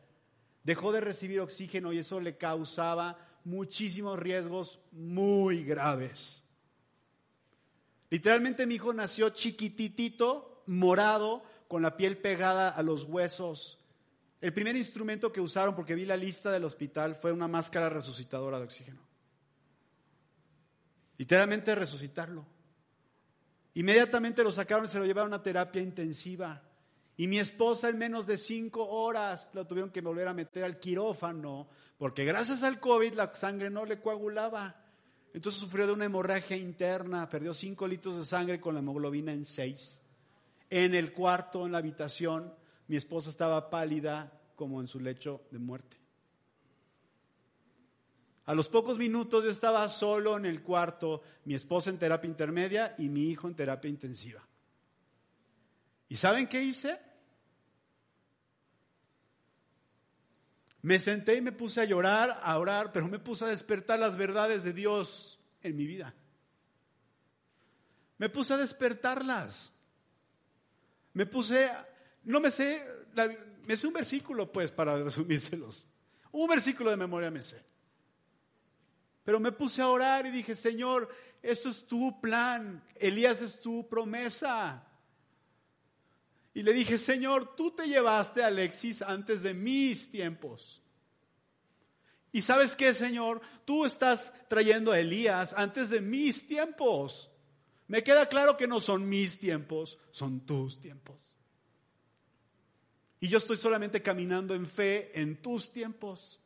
Dejó 0.65 0.93
de 0.93 1.01
recibir 1.01 1.41
oxígeno 1.41 1.93
y 1.93 1.99
eso 1.99 2.21
le 2.21 2.37
causaba 2.37 3.17
muchísimos 3.45 4.19
riesgos 4.19 4.81
muy 4.91 5.65
graves. 5.65 6.45
Literalmente 8.11 8.67
mi 8.67 8.75
hijo 8.75 8.93
nació 8.93 9.31
chiquititito, 9.31 10.65
morado, 10.67 11.45
con 11.69 11.81
la 11.81 11.97
piel 11.97 12.19
pegada 12.19 12.69
a 12.69 12.83
los 12.83 13.05
huesos. 13.05 13.79
El 14.41 14.53
primer 14.53 14.77
instrumento 14.77 15.33
que 15.33 15.41
usaron, 15.41 15.75
porque 15.75 15.95
vi 15.95 16.05
la 16.05 16.17
lista 16.17 16.51
del 16.51 16.65
hospital, 16.65 17.15
fue 17.15 17.33
una 17.33 17.49
máscara 17.49 17.89
resucitadora 17.89 18.59
de 18.59 18.65
oxígeno. 18.65 19.01
Literalmente 21.17 21.75
resucitarlo. 21.75 22.45
Inmediatamente 23.75 24.43
lo 24.43 24.53
sacaron 24.53 24.85
y 24.85 24.89
se 24.89 24.99
lo 24.99 25.07
llevaron 25.07 25.33
a 25.33 25.43
terapia 25.43 25.81
intensiva. 25.81 26.61
Y 27.17 27.29
mi 27.29 27.39
esposa 27.39 27.89
en 27.89 27.99
menos 27.99 28.27
de 28.27 28.39
cinco 28.39 28.89
horas 28.89 29.51
la 29.53 29.67
tuvieron 29.67 29.91
que 29.91 30.01
volver 30.01 30.29
a 30.29 30.35
meter 30.35 30.65
al 30.65 30.81
quirófano, 30.81 31.69
porque 31.99 32.25
gracias 32.25 32.63
al 32.63 32.81
COVID 32.81 33.15
la 33.15 33.35
sangre 33.35 33.71
no 33.71 33.85
le 33.85 34.01
coagulaba. 34.01 34.77
Entonces 35.35 35.61
sufrió 35.61 35.87
de 35.87 35.93
una 35.93 36.07
hemorragia 36.07 36.57
interna, 36.57 37.29
perdió 37.29 37.55
cinco 37.55 37.87
litros 37.87 38.17
de 38.17 38.25
sangre 38.25 38.61
con 38.61 38.75
la 38.75 38.81
hemoglobina 38.81 39.33
en 39.33 39.45
seis. 39.45 40.01
En 40.69 40.95
el 40.95 41.13
cuarto, 41.13 41.67
en 41.67 41.73
la 41.73 41.79
habitación, 41.79 42.55
mi 42.89 42.97
esposa 42.97 43.31
estaba 43.31 43.71
pálida 43.71 44.41
como 44.57 44.81
en 44.81 44.87
su 44.87 45.01
lecho 45.01 45.43
de 45.51 45.59
muerte. 45.59 45.97
A 48.45 48.55
los 48.55 48.69
pocos 48.69 48.99
minutos 48.99 49.45
yo 49.45 49.51
estaba 49.51 49.89
solo 49.89 50.37
en 50.37 50.47
el 50.47 50.63
cuarto, 50.63 51.23
mi 51.45 51.55
esposa 51.55 51.91
en 51.91 51.99
terapia 51.99 52.29
intermedia 52.29 52.95
y 52.99 53.09
mi 53.09 53.29
hijo 53.29 53.47
en 53.47 53.55
terapia 53.55 53.89
intensiva. 53.89 54.43
¿Y 56.13 56.17
saben 56.19 56.47
qué 56.47 56.63
hice? 56.63 57.01
Me 60.83 60.99
senté 60.99 61.37
y 61.37 61.41
me 61.41 61.53
puse 61.53 61.81
a 61.81 61.87
llorar, 61.87 62.39
a 62.43 62.59
orar, 62.59 62.93
pero 62.93 63.09
me 63.09 63.19
puse 63.19 63.47
a 63.47 63.49
despertar 63.49 63.99
las 63.99 64.19
verdades 64.19 64.63
de 64.63 64.75
Dios 64.75 65.41
en 65.63 65.75
mi 65.75 65.87
vida. 65.87 66.15
Me 68.19 68.29
puse 68.29 68.53
a 68.53 68.59
despertarlas. 68.59 69.73
Me 71.15 71.25
puse, 71.25 71.73
no 72.25 72.41
me 72.41 72.51
sé, 72.51 72.87
me 73.67 73.75
sé 73.75 73.87
un 73.87 73.95
versículo 73.95 74.53
pues 74.53 74.71
para 74.71 75.03
resumírselos. 75.03 75.87
Un 76.31 76.47
versículo 76.47 76.91
de 76.91 76.99
memoria 76.99 77.31
me 77.31 77.43
sé. 77.43 77.65
Pero 79.25 79.41
me 79.41 79.53
puse 79.53 79.81
a 79.81 79.89
orar 79.89 80.27
y 80.27 80.31
dije, 80.31 80.55
Señor, 80.57 81.09
esto 81.41 81.71
es 81.71 81.87
tu 81.87 82.21
plan, 82.21 82.85
Elías 82.97 83.41
es 83.41 83.59
tu 83.59 83.89
promesa. 83.89 84.92
Y 86.55 86.63
le 86.63 86.73
dije, 86.73 86.99
Señor, 86.99 87.57
tú 87.57 87.71
te 87.71 87.89
llevaste 87.89 88.43
a 88.43 88.49
Alexis 88.49 89.03
antes 89.03 89.43
de 89.43 89.55
mis 89.55 90.11
tiempos. 90.11 90.83
Y 92.31 92.43
sabes 92.43 92.77
qué, 92.77 92.95
Señor, 92.95 93.41
tú 93.65 93.85
estás 93.85 94.33
trayendo 94.49 94.93
a 94.93 94.99
Elías 94.99 95.55
antes 95.57 95.91
de 95.91 96.01
mis 96.01 96.47
tiempos. 96.47 97.31
Me 97.89 98.03
queda 98.03 98.29
claro 98.29 98.57
que 98.57 98.67
no 98.67 98.81
son 98.81 99.09
mis 99.09 99.39
tiempos, 99.39 99.99
son 100.13 100.41
tus 100.47 100.81
tiempos. 100.81 101.37
Y 103.21 103.29
yo 103.29 103.39
estoy 103.39 103.57
solamente 103.57 104.03
caminando 104.03 104.55
en 104.55 104.67
fe 104.67 105.13
en 105.21 105.41
tus 105.41 105.73
tiempos. 105.73 106.41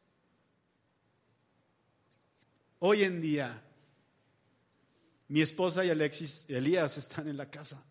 Hoy 2.80 3.04
en 3.04 3.20
día, 3.20 3.62
mi 5.28 5.40
esposa 5.40 5.84
y 5.84 5.90
Alexis 5.90 6.44
y 6.48 6.54
Elías 6.54 6.98
están 6.98 7.28
en 7.28 7.36
la 7.36 7.50
casa. 7.50 7.82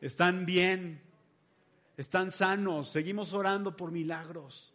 Están 0.00 0.46
bien, 0.46 1.02
están 1.96 2.30
sanos, 2.30 2.88
seguimos 2.88 3.32
orando 3.32 3.76
por 3.76 3.90
milagros. 3.90 4.72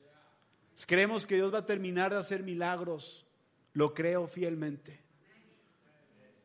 Creemos 0.86 1.26
que 1.26 1.36
Dios 1.36 1.54
va 1.54 1.60
a 1.60 1.66
terminar 1.66 2.12
de 2.12 2.20
hacer 2.20 2.44
milagros, 2.44 3.26
lo 3.74 3.94
creo 3.94 4.28
fielmente. 4.28 5.02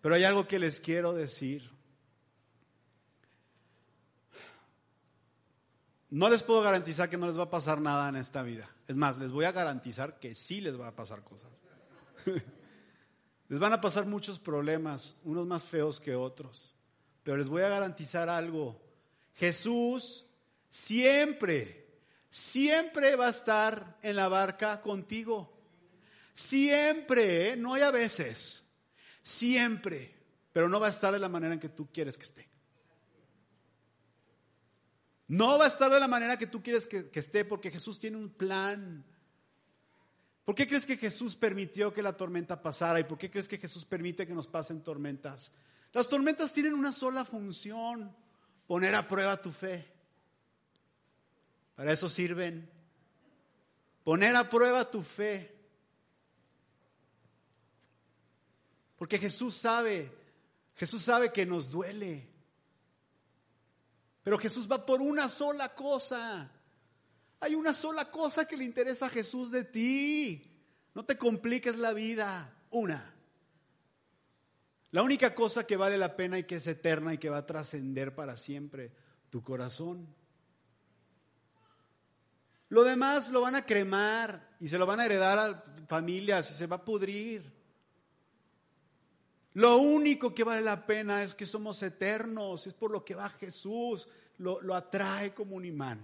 Pero 0.01 0.15
hay 0.15 0.25
algo 0.25 0.47
que 0.47 0.59
les 0.59 0.81
quiero 0.81 1.13
decir. 1.13 1.71
No 6.11 6.31
les 6.31 6.43
puedo 6.43 6.63
garantizar 6.63 7.11
que 7.11 7.19
no 7.19 7.27
les 7.27 7.39
va 7.39 7.45
a 7.45 7.51
pasar 7.51 7.81
nada 7.81 8.09
en 8.09 8.17
esta 8.17 8.43
vida. 8.43 8.71
Es 8.87 8.97
más, 8.97 9.19
les 9.19 9.31
voy 9.31 9.45
a 9.45 9.53
garantizar 9.53 10.19
que 10.19 10.35
sí 10.35 10.61
les 10.61 10.79
va 10.79 10.89
a 10.89 10.97
pasar 10.97 11.23
cosas. 11.23 11.51
les 13.49 13.59
van 13.59 13.73
a 13.73 13.81
pasar 13.81 14.07
muchos 14.07 14.39
problemas, 14.39 15.17
unos 15.25 15.47
más 15.47 15.65
feos 15.65 16.01
que 16.01 16.15
otros. 16.15 16.78
Pero 17.29 17.37
les 17.37 17.51
voy 17.51 17.61
a 17.61 17.69
garantizar 17.69 18.31
algo. 18.31 18.81
Jesús 19.35 20.25
siempre, 20.71 21.87
siempre 22.31 23.17
va 23.17 23.27
a 23.27 23.33
estar 23.33 23.99
en 24.01 24.17
la 24.17 24.29
barca 24.29 24.81
contigo. 24.81 25.55
Siempre, 26.35 27.51
¿eh? 27.51 27.57
no 27.59 27.75
hay 27.75 27.83
a 27.83 27.91
veces. 27.91 28.65
Siempre. 29.23 30.17
Pero 30.55 30.71
no 30.71 30.81
va 30.81 30.87
a 30.87 30.91
estar 30.91 31.13
de 31.13 31.19
la 31.19 31.29
manera 31.29 31.53
en 31.53 31.61
que 31.61 31.69
tú 31.69 31.93
quieres 31.93 32.17
que 32.17 32.25
esté. 32.25 32.49
No 35.27 35.59
va 35.59 35.67
a 35.67 35.69
estar 35.69 35.93
de 35.93 36.01
la 36.01 36.09
manera 36.09 36.39
que 36.39 36.47
tú 36.47 36.63
quieres 36.63 36.87
que, 36.87 37.11
que 37.11 37.21
esté 37.21 37.45
porque 37.45 37.71
Jesús 37.71 37.99
tiene 37.99 38.17
un 38.17 38.31
plan. 38.31 39.05
¿Por 40.47 40.55
qué 40.55 40.67
crees 40.67 40.87
que 40.87 40.97
Jesús 40.97 41.37
permitió 41.37 41.93
que 41.93 42.03
la 42.03 42.17
tormenta 42.17 42.63
pasara? 42.63 43.01
¿Y 43.01 43.05
por 43.05 43.19
qué 43.19 43.31
crees 43.31 43.49
que 43.49 43.59
Jesús 43.59 43.85
permite 43.85 44.27
que 44.27 44.33
nos 44.33 44.47
pasen 44.47 44.83
tormentas? 44.83 45.53
Las 45.93 46.09
tormentas 46.09 46.53
tienen 46.53 46.75
una 46.75 46.93
sola 46.93 47.25
función, 47.25 48.15
poner 48.67 48.95
a 48.95 49.09
prueba 49.09 49.41
tu 49.41 49.53
fe. 49.53 49.91
Para 51.75 51.93
eso 51.93 52.09
sirven. 52.09 52.69
Poner 54.05 54.35
a 54.37 54.49
prueba 54.49 54.91
tu 54.91 55.03
fe. 55.03 55.55
Porque 58.97 59.19
Jesús 59.19 59.55
sabe, 59.55 60.13
Jesús 60.75 61.03
sabe 61.03 61.33
que 61.33 61.47
nos 61.47 61.71
duele. 61.71 62.29
Pero 64.25 64.39
Jesús 64.39 64.71
va 64.71 64.85
por 64.85 65.01
una 65.01 65.29
sola 65.29 65.75
cosa. 65.75 66.51
Hay 67.41 67.55
una 67.55 67.73
sola 67.73 68.11
cosa 68.11 68.47
que 68.47 68.57
le 68.57 68.65
interesa 68.65 69.07
a 69.07 69.11
Jesús 69.11 69.51
de 69.51 69.65
ti. 69.65 70.51
No 70.95 71.05
te 71.05 71.17
compliques 71.17 71.77
la 71.77 71.93
vida. 71.93 72.55
Una. 72.71 73.15
La 74.91 75.03
única 75.03 75.35
cosa 75.35 75.67
que 75.67 75.77
vale 75.77 75.99
la 75.99 76.17
pena 76.17 76.39
y 76.39 76.45
que 76.45 76.57
es 76.57 76.67
eterna 76.67 77.15
y 77.15 77.19
que 77.19 77.29
va 77.29 77.39
a 77.39 77.47
trascender 77.47 78.15
para 78.15 78.37
siempre, 78.37 78.91
tu 79.29 79.43
corazón. 79.43 80.07
Lo 82.71 82.85
demás 82.85 83.31
lo 83.31 83.43
van 83.43 83.55
a 83.55 83.67
cremar 83.67 84.57
y 84.61 84.69
se 84.69 84.79
lo 84.79 84.87
van 84.87 85.01
a 85.01 85.05
heredar 85.05 85.39
a 85.39 85.65
familias 85.87 86.51
y 86.51 86.55
se 86.55 86.67
va 86.67 86.77
a 86.77 86.85
pudrir. 86.85 87.53
Lo 89.55 89.79
único 89.79 90.35
que 90.35 90.45
vale 90.45 90.63
la 90.63 90.87
pena 90.87 91.23
es 91.23 91.35
que 91.35 91.47
somos 91.47 91.83
eternos, 91.83 92.67
es 92.67 92.75
por 92.75 92.91
lo 92.91 93.05
que 93.05 93.15
va 93.15 93.29
Jesús, 93.31 94.09
lo, 94.39 94.61
lo 94.61 94.75
atrae 94.75 95.35
como 95.35 95.57
un 95.57 95.65
imán. 95.65 96.01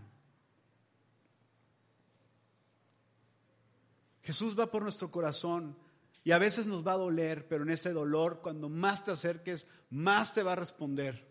Jesús 4.23 4.59
va 4.59 4.71
por 4.71 4.83
nuestro 4.83 5.11
corazón 5.11 5.77
y 6.25 6.33
a 6.33 6.39
veces 6.39 6.67
nos 6.67 6.87
va 6.87 6.93
a 6.93 6.99
doler, 6.99 7.47
pero 7.47 7.65
en 7.65 7.71
ese 7.71 7.93
dolor, 7.93 8.41
cuando 8.43 8.71
más 8.71 9.05
te 9.05 9.11
acerques, 9.11 9.67
más 9.91 10.33
te 10.33 10.43
va 10.43 10.53
a 10.53 10.57
responder. 10.57 11.23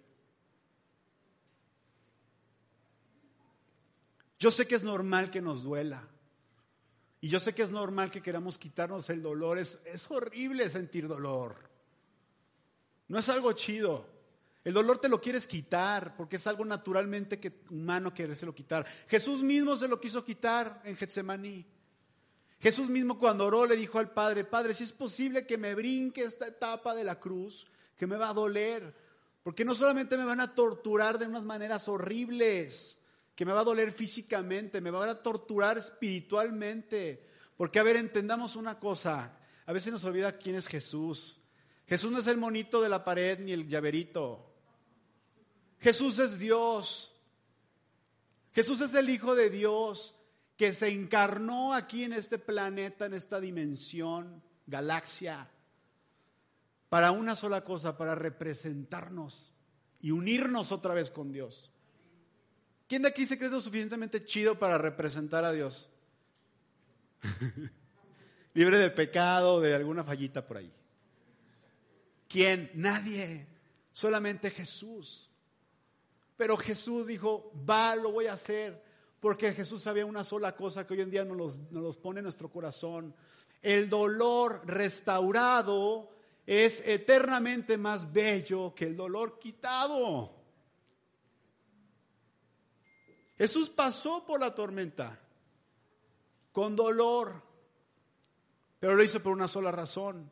Yo 4.38 4.51
sé 4.51 4.67
que 4.67 4.75
es 4.75 4.84
normal 4.84 5.32
que 5.32 5.41
nos 5.41 5.63
duela. 5.63 6.08
Y 7.21 7.29
yo 7.29 7.39
sé 7.39 7.56
que 7.56 7.63
es 7.63 7.71
normal 7.71 8.12
que 8.12 8.21
queramos 8.21 8.60
quitarnos 8.60 9.10
el 9.10 9.23
dolor. 9.23 9.58
Es, 9.58 9.82
es 9.86 10.12
horrible 10.12 10.69
sentir 10.69 11.08
dolor. 11.08 11.56
No 13.08 13.17
es 13.17 13.29
algo 13.29 13.53
chido. 13.53 14.06
El 14.63 14.73
dolor 14.73 14.99
te 14.99 15.10
lo 15.10 15.19
quieres 15.19 15.47
quitar 15.47 16.15
porque 16.15 16.36
es 16.36 16.45
algo 16.45 16.65
naturalmente 16.65 17.39
que, 17.39 17.62
humano 17.69 18.13
lo 18.15 18.53
quitar. 18.53 18.86
Jesús 19.08 19.41
mismo 19.41 19.75
se 19.75 19.88
lo 19.88 19.99
quiso 19.99 20.23
quitar 20.23 20.82
en 20.86 20.95
Getsemaní. 20.95 21.65
Jesús 22.63 22.89
mismo 22.89 23.19
cuando 23.19 23.45
oró 23.45 23.65
le 23.65 23.76
dijo 23.76 23.99
al 23.99 24.12
Padre, 24.12 24.45
Padre, 24.45 24.73
si 24.73 24.86
es 24.86 24.93
posible 24.93 25.45
que 25.45 25.58
me 25.58 25.76
brinque 25.76 26.23
esta 26.23 26.47
etapa 26.47 26.95
de 26.95 27.04
la 27.04 27.19
cruz, 27.19 27.67
que 27.97 28.08
me 28.08 28.15
va 28.15 28.30
a 28.30 28.34
doler, 28.34 28.95
porque 29.43 29.65
no 29.65 29.76
solamente 29.76 30.15
me 30.15 30.23
van 30.23 30.39
a 30.39 30.56
torturar 30.56 31.19
de 31.19 31.28
unas 31.28 31.43
maneras 31.43 31.89
horribles, 31.89 32.97
que 33.36 33.45
me 33.45 33.52
va 33.52 33.60
a 33.60 33.65
doler 33.65 33.91
físicamente, 33.91 34.80
me 34.80 34.91
van 34.91 35.10
a 35.10 35.21
torturar 35.21 35.78
espiritualmente. 35.78 37.28
Porque, 37.58 37.80
a 37.80 37.84
ver, 37.84 37.97
entendamos 37.97 38.56
una 38.56 38.80
cosa, 38.80 39.38
a 39.65 39.73
veces 39.73 39.91
nos 39.91 40.06
olvida 40.06 40.38
quién 40.38 40.56
es 40.56 40.65
Jesús. 40.65 41.41
Jesús 41.86 42.13
no 42.13 42.19
es 42.19 42.28
el 42.28 42.38
monito 42.38 42.82
de 42.82 42.88
la 42.88 43.04
pared 43.04 43.39
ni 43.39 43.52
el 43.52 43.67
llaverito. 43.67 44.54
Jesús 45.82 46.17
es 46.17 46.39
Dios. 46.39 47.13
Jesús 48.54 48.80
es 48.80 48.95
el 48.95 49.10
Hijo 49.10 49.36
de 49.36 49.49
Dios 49.49 50.15
que 50.58 50.74
se 50.74 50.89
encarnó 50.89 51.74
aquí 51.74 52.04
en 52.04 52.13
este 52.13 52.38
planeta, 52.38 53.06
en 53.06 53.13
esta 53.13 53.39
dimensión, 53.39 54.44
galaxia, 54.68 55.50
para 56.89 57.12
una 57.12 57.36
sola 57.36 57.63
cosa, 57.63 57.98
para 57.98 58.16
representarnos 58.16 59.52
y 60.00 60.12
unirnos 60.12 60.72
otra 60.72 60.94
vez 60.94 61.10
con 61.10 61.32
Dios. 61.32 61.72
¿Quién 62.88 63.02
de 63.02 63.08
aquí 63.08 63.26
se 63.26 63.38
cree 63.38 63.50
lo 63.50 63.62
suficientemente 63.62 64.24
chido 64.26 64.60
para 64.60 64.78
representar 64.78 65.44
a 65.44 65.52
Dios? 65.52 65.89
Libre 68.54 68.78
del 68.78 68.94
pecado, 68.94 69.60
de 69.60 69.74
alguna 69.74 70.04
fallita 70.04 70.46
por 70.46 70.58
ahí. 70.58 70.72
¿Quién? 72.28 72.70
Nadie. 72.76 73.48
Solamente 73.92 74.52
Jesús. 74.52 75.30
Pero 76.38 76.58
Jesús 76.58 77.08
dijo, 77.08 77.52
va, 77.68 77.96
lo 77.96 78.12
voy 78.12 78.28
a 78.28 78.34
hacer 78.34 78.84
porque 79.24 79.54
Jesús 79.54 79.82
sabía 79.82 80.06
una 80.06 80.26
sola 80.26 80.54
cosa 80.54 80.86
que 80.86 80.96
hoy 80.96 81.00
en 81.00 81.10
día 81.10 81.24
nos 81.24 81.62
los, 81.72 81.96
pone 81.96 82.20
en 82.20 82.26
nuestro 82.26 82.52
corazón. 82.52 83.16
El 83.62 83.90
dolor 83.90 84.64
restaurado 84.66 86.10
es 86.46 86.84
eternamente 86.86 87.78
más 87.78 88.12
bello 88.12 88.76
que 88.76 88.84
el 88.84 88.98
dolor 88.98 89.40
quitado. 89.40 90.36
Jesús 93.38 93.70
pasó 93.70 94.26
por 94.26 94.42
la 94.42 94.54
tormenta 94.54 95.18
con 96.52 96.76
dolor, 96.76 97.42
pero 98.78 98.94
lo 98.94 99.04
hizo 99.06 99.24
por 99.24 99.32
una 99.32 99.48
sola 99.48 99.72
razón, 99.72 100.30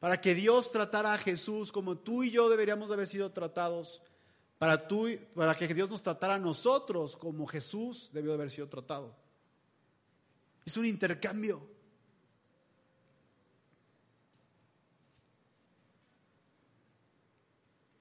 para 0.00 0.20
que 0.20 0.34
Dios 0.34 0.70
tratara 0.70 1.14
a 1.14 1.18
Jesús 1.18 1.72
como 1.72 1.96
tú 1.96 2.24
y 2.24 2.30
yo 2.30 2.50
deberíamos 2.50 2.88
de 2.88 2.94
haber 2.96 3.08
sido 3.08 3.32
tratados, 3.32 4.02
para, 4.60 4.86
tú, 4.86 5.08
para 5.34 5.56
que 5.56 5.72
Dios 5.72 5.88
nos 5.88 6.02
tratara 6.02 6.34
a 6.34 6.38
nosotros 6.38 7.16
como 7.16 7.46
Jesús 7.46 8.10
debió 8.12 8.32
de 8.32 8.34
haber 8.34 8.50
sido 8.50 8.68
tratado. 8.68 9.16
Es 10.66 10.76
un 10.76 10.84
intercambio. 10.84 11.66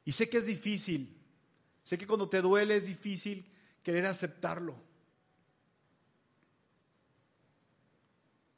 Y 0.04 0.12
sé 0.12 0.28
que 0.28 0.40
es 0.40 0.48
difícil, 0.48 1.18
sé 1.86 1.98
que 1.98 2.06
cuando 2.06 2.28
te 2.28 2.42
duele 2.42 2.76
es 2.76 2.88
difícil 2.88 3.50
querer 3.82 4.06
aceptarlo. 4.06 4.76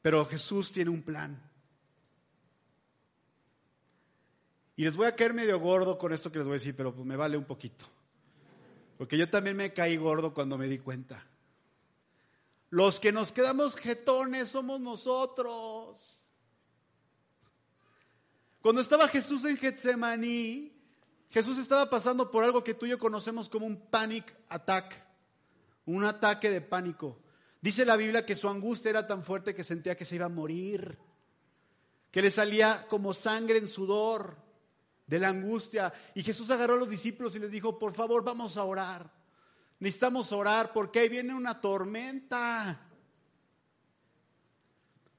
Pero 0.02 0.26
Jesús 0.26 0.72
tiene 0.72 0.90
un 0.90 1.04
plan. 1.04 1.51
Y 4.76 4.84
les 4.84 4.96
voy 4.96 5.08
a 5.08 5.16
caer 5.16 5.34
medio 5.34 5.60
gordo 5.60 5.98
con 5.98 6.14
esto 6.14 6.32
que 6.32 6.40
les 6.40 6.48
voy 6.48 6.54
a 6.54 6.60
decir, 6.60 6.76
pero 6.76 6.94
pues 6.94 7.06
me 7.06 7.16
vale 7.16 7.38
un 7.38 7.46
poquito. 7.46 7.86
Porque 8.98 9.18
yo 9.18 9.30
también 9.30 9.58
me 9.58 9.74
caí 9.74 9.98
gordo 9.98 10.34
cuando 10.34 10.58
me 10.58 10.68
di 10.68 10.78
cuenta. 10.78 11.26
Los 12.70 13.00
que 13.00 13.12
nos 13.12 13.32
quedamos 13.32 13.76
jetones 13.76 14.50
somos 14.50 14.80
nosotros. 14.80 16.22
Cuando 18.62 18.82
estaba 18.82 19.08
Jesús 19.08 19.44
en 19.46 19.58
Getsemaní, 19.58 20.72
Jesús 21.32 21.58
estaba 21.58 21.90
pasando 21.90 22.30
por 22.30 22.44
algo 22.44 22.64
que 22.64 22.74
tú 22.74 22.86
y 22.86 22.90
yo 22.90 23.00
conocemos 23.00 23.50
como 23.50 23.66
un 23.66 23.90
panic 23.90 24.36
attack, 24.50 24.96
un 25.86 26.06
ataque 26.06 26.50
de 26.50 26.62
pánico. 26.62 27.20
Dice 27.60 27.86
la 27.86 27.98
Biblia 27.98 28.26
que 28.26 28.36
su 28.36 28.48
angustia 28.48 28.90
era 28.90 29.08
tan 29.08 29.24
fuerte 29.24 29.54
que 29.54 29.64
sentía 29.64 29.96
que 29.96 30.06
se 30.06 30.16
iba 30.16 30.28
a 30.28 30.30
morir, 30.30 30.98
que 32.12 32.22
le 32.22 32.32
salía 32.32 32.86
como 32.88 33.14
sangre 33.14 33.58
en 33.58 33.68
sudor 33.68 34.38
de 35.08 35.20
la 35.20 35.30
angustia. 35.30 35.94
Y 36.16 36.24
Jesús 36.24 36.50
agarró 36.50 36.76
a 36.76 36.78
los 36.78 36.90
discípulos 36.90 37.36
y 37.36 37.40
les 37.40 37.52
dijo, 37.52 37.78
por 37.78 37.94
favor, 37.94 38.24
vamos 38.24 38.58
a 38.58 38.64
orar. 38.64 39.12
Necesitamos 39.80 40.32
orar 40.32 40.74
porque 40.74 41.00
ahí 41.00 41.10
viene 41.10 41.34
una 41.34 41.60
tormenta. 41.60 42.80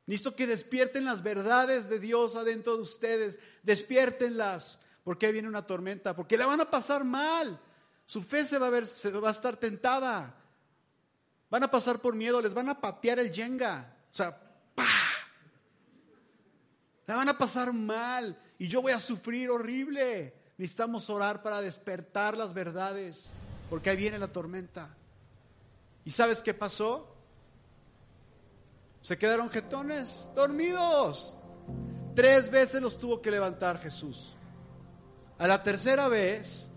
Necesito 0.06 0.34
que 0.36 0.46
despierten 0.46 1.04
las 1.04 1.22
verdades 1.22 1.88
de 1.88 1.98
Dios 1.98 2.36
adentro 2.36 2.76
de 2.76 2.82
ustedes. 2.82 3.38
Despiértenlas 3.62 4.78
porque 5.04 5.26
ahí 5.26 5.32
viene 5.32 5.48
una 5.48 5.66
tormenta. 5.66 6.14
Porque 6.14 6.36
la 6.36 6.46
van 6.46 6.60
a 6.60 6.70
pasar 6.70 7.04
mal. 7.04 7.60
Su 8.06 8.22
fe 8.22 8.44
se 8.44 8.58
va 8.58 8.68
a 8.68 8.70
ver, 8.70 8.86
se 8.86 9.10
va 9.10 9.28
a 9.28 9.32
estar 9.32 9.56
tentada. 9.56 10.34
Van 11.50 11.62
a 11.62 11.70
pasar 11.70 12.00
por 12.00 12.14
miedo, 12.14 12.40
les 12.40 12.54
van 12.54 12.68
a 12.68 12.80
patear 12.80 13.18
el 13.18 13.32
yenga. 13.32 13.96
O 14.10 14.14
sea. 14.14 14.38
La 17.06 17.16
van 17.16 17.28
a 17.28 17.36
pasar 17.36 17.72
mal 17.72 18.40
y 18.62 18.68
yo 18.68 18.80
voy 18.80 18.92
a 18.92 19.00
sufrir 19.00 19.50
horrible. 19.50 20.32
Necesitamos 20.56 21.10
orar 21.10 21.42
para 21.42 21.60
despertar 21.60 22.36
las 22.36 22.54
verdades, 22.54 23.32
porque 23.68 23.90
ahí 23.90 23.96
viene 23.96 24.20
la 24.20 24.28
tormenta. 24.28 24.94
¿Y 26.04 26.12
sabes 26.12 26.44
qué 26.44 26.54
pasó? 26.54 27.12
Se 29.00 29.18
quedaron 29.18 29.50
jetones, 29.50 30.28
dormidos. 30.36 31.34
Tres 32.14 32.52
veces 32.52 32.80
los 32.80 32.98
tuvo 32.98 33.20
que 33.20 33.32
levantar 33.32 33.80
Jesús. 33.80 34.36
A 35.38 35.48
la 35.48 35.64
tercera 35.64 36.06
vez, 36.06 36.68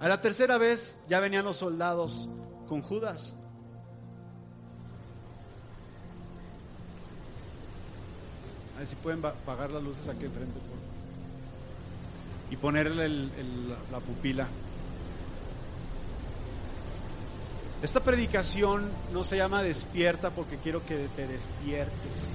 a 0.00 0.08
la 0.08 0.20
tercera 0.20 0.58
vez 0.58 0.96
ya 1.06 1.20
venían 1.20 1.44
los 1.44 1.58
soldados 1.58 2.28
con 2.66 2.82
Judas. 2.82 3.36
A 8.78 8.82
ver 8.82 8.86
si 8.86 8.94
pueden 8.94 9.26
apagar 9.26 9.70
las 9.70 9.82
luces 9.82 10.06
aquí 10.06 10.26
enfrente. 10.26 10.52
Por 10.52 10.78
y 12.52 12.56
ponerle 12.56 13.08
la 13.90 13.98
pupila. 13.98 14.46
Esta 17.82 18.04
predicación 18.04 18.88
no 19.12 19.24
se 19.24 19.36
llama 19.36 19.64
despierta 19.64 20.30
porque 20.30 20.58
quiero 20.58 20.86
que 20.86 21.08
te 21.16 21.26
despiertes. 21.26 22.34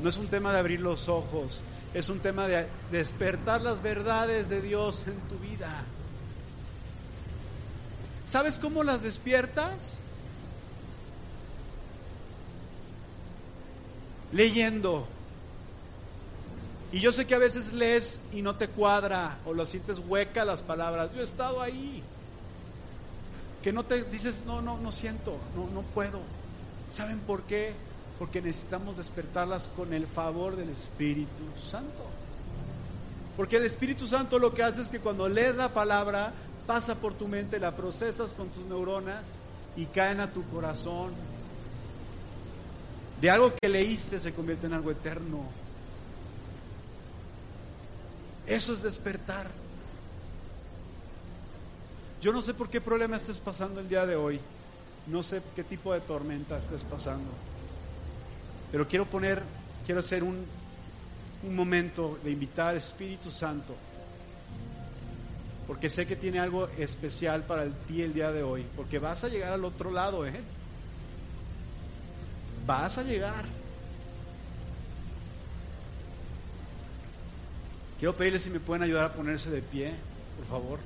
No 0.00 0.08
es 0.08 0.16
un 0.16 0.28
tema 0.28 0.50
de 0.54 0.58
abrir 0.58 0.80
los 0.80 1.06
ojos, 1.08 1.60
es 1.92 2.08
un 2.08 2.20
tema 2.20 2.48
de 2.48 2.68
despertar 2.90 3.60
las 3.60 3.82
verdades 3.82 4.48
de 4.48 4.62
Dios 4.62 5.04
en 5.06 5.20
tu 5.28 5.36
vida. 5.38 5.84
¿Sabes 8.24 8.58
cómo 8.58 8.82
las 8.82 9.02
despiertas? 9.02 9.99
Leyendo. 14.32 15.06
Y 16.92 17.00
yo 17.00 17.12
sé 17.12 17.26
que 17.26 17.34
a 17.34 17.38
veces 17.38 17.72
lees 17.72 18.20
y 18.32 18.42
no 18.42 18.56
te 18.56 18.68
cuadra 18.68 19.38
o 19.44 19.54
lo 19.54 19.64
sientes 19.64 20.00
hueca 20.00 20.44
las 20.44 20.62
palabras. 20.62 21.10
Yo 21.14 21.20
he 21.20 21.24
estado 21.24 21.60
ahí. 21.60 22.02
Que 23.62 23.72
no 23.72 23.84
te 23.84 24.04
dices, 24.04 24.42
no, 24.46 24.62
no, 24.62 24.78
no 24.78 24.90
siento, 24.90 25.36
no, 25.54 25.68
no 25.68 25.82
puedo. 25.82 26.20
¿Saben 26.90 27.18
por 27.20 27.42
qué? 27.42 27.74
Porque 28.18 28.40
necesitamos 28.40 28.96
despertarlas 28.96 29.70
con 29.76 29.92
el 29.92 30.06
favor 30.06 30.56
del 30.56 30.70
Espíritu 30.70 31.44
Santo. 31.70 32.04
Porque 33.36 33.56
el 33.56 33.64
Espíritu 33.64 34.06
Santo 34.06 34.38
lo 34.38 34.52
que 34.52 34.62
hace 34.62 34.82
es 34.82 34.88
que 34.88 34.98
cuando 34.98 35.28
lees 35.28 35.54
la 35.54 35.72
palabra, 35.72 36.32
pasa 36.66 36.94
por 36.94 37.14
tu 37.14 37.28
mente, 37.28 37.58
la 37.58 37.76
procesas 37.76 38.32
con 38.32 38.48
tus 38.48 38.64
neuronas 38.64 39.24
y 39.76 39.86
caen 39.86 40.20
a 40.20 40.30
tu 40.30 40.44
corazón. 40.48 41.12
De 43.20 43.30
algo 43.30 43.52
que 43.60 43.68
leíste 43.68 44.18
se 44.18 44.32
convierte 44.32 44.66
en 44.66 44.72
algo 44.72 44.90
eterno. 44.90 45.44
Eso 48.46 48.72
es 48.72 48.82
despertar. 48.82 49.50
Yo 52.22 52.32
no 52.32 52.40
sé 52.40 52.54
por 52.54 52.68
qué 52.68 52.80
problema 52.80 53.16
estés 53.16 53.38
pasando 53.38 53.80
el 53.80 53.88
día 53.88 54.06
de 54.06 54.16
hoy. 54.16 54.40
No 55.06 55.22
sé 55.22 55.42
qué 55.54 55.64
tipo 55.64 55.92
de 55.92 56.00
tormenta 56.00 56.58
estés 56.58 56.84
pasando. 56.84 57.30
Pero 58.72 58.88
quiero 58.88 59.06
poner, 59.06 59.42
quiero 59.84 60.00
hacer 60.00 60.22
un, 60.22 60.46
un 61.42 61.54
momento 61.54 62.18
de 62.22 62.30
invitar 62.30 62.68
al 62.68 62.76
Espíritu 62.76 63.30
Santo. 63.30 63.74
Porque 65.66 65.88
sé 65.88 66.06
que 66.06 66.16
tiene 66.16 66.40
algo 66.40 66.68
especial 66.78 67.44
para 67.44 67.66
ti 67.86 68.02
el 68.02 68.12
día 68.12 68.32
de 68.32 68.42
hoy. 68.42 68.66
Porque 68.76 68.98
vas 68.98 69.24
a 69.24 69.28
llegar 69.28 69.52
al 69.52 69.64
otro 69.64 69.90
lado, 69.90 70.26
¿eh? 70.26 70.40
Vas 72.70 72.98
a 72.98 73.02
llegar. 73.02 73.46
Quiero 77.98 78.16
pedirles 78.16 78.42
si 78.42 78.50
me 78.50 78.60
pueden 78.60 78.84
ayudar 78.84 79.06
a 79.06 79.12
ponerse 79.12 79.50
de 79.50 79.60
pie, 79.60 79.92
por 80.36 80.46
favor. 80.46 80.78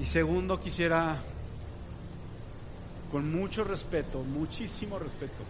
Y 0.00 0.06
segundo, 0.06 0.60
quisiera, 0.60 1.18
con 3.12 3.30
mucho 3.30 3.62
respeto, 3.62 4.24
muchísimo 4.24 4.98
respeto, 4.98 5.44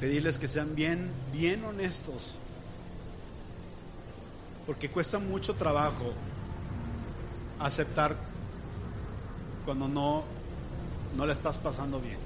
pedirles 0.00 0.38
que 0.38 0.48
sean 0.48 0.74
bien, 0.74 1.10
bien 1.34 1.62
honestos, 1.66 2.38
porque 4.66 4.90
cuesta 4.90 5.18
mucho 5.18 5.54
trabajo 5.54 6.12
aceptar 7.60 8.16
cuando 9.64 9.86
no, 9.86 10.24
no 11.16 11.24
la 11.24 11.32
estás 11.32 11.58
pasando 11.58 12.00
bien. 12.00 12.18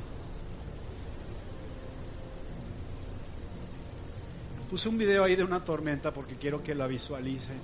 Puse 4.70 4.88
un 4.88 4.96
video 4.96 5.24
ahí 5.24 5.36
de 5.36 5.44
una 5.44 5.64
tormenta 5.64 6.14
porque 6.14 6.36
quiero 6.36 6.62
que 6.62 6.74
la 6.74 6.86
visualicen. 6.86 7.58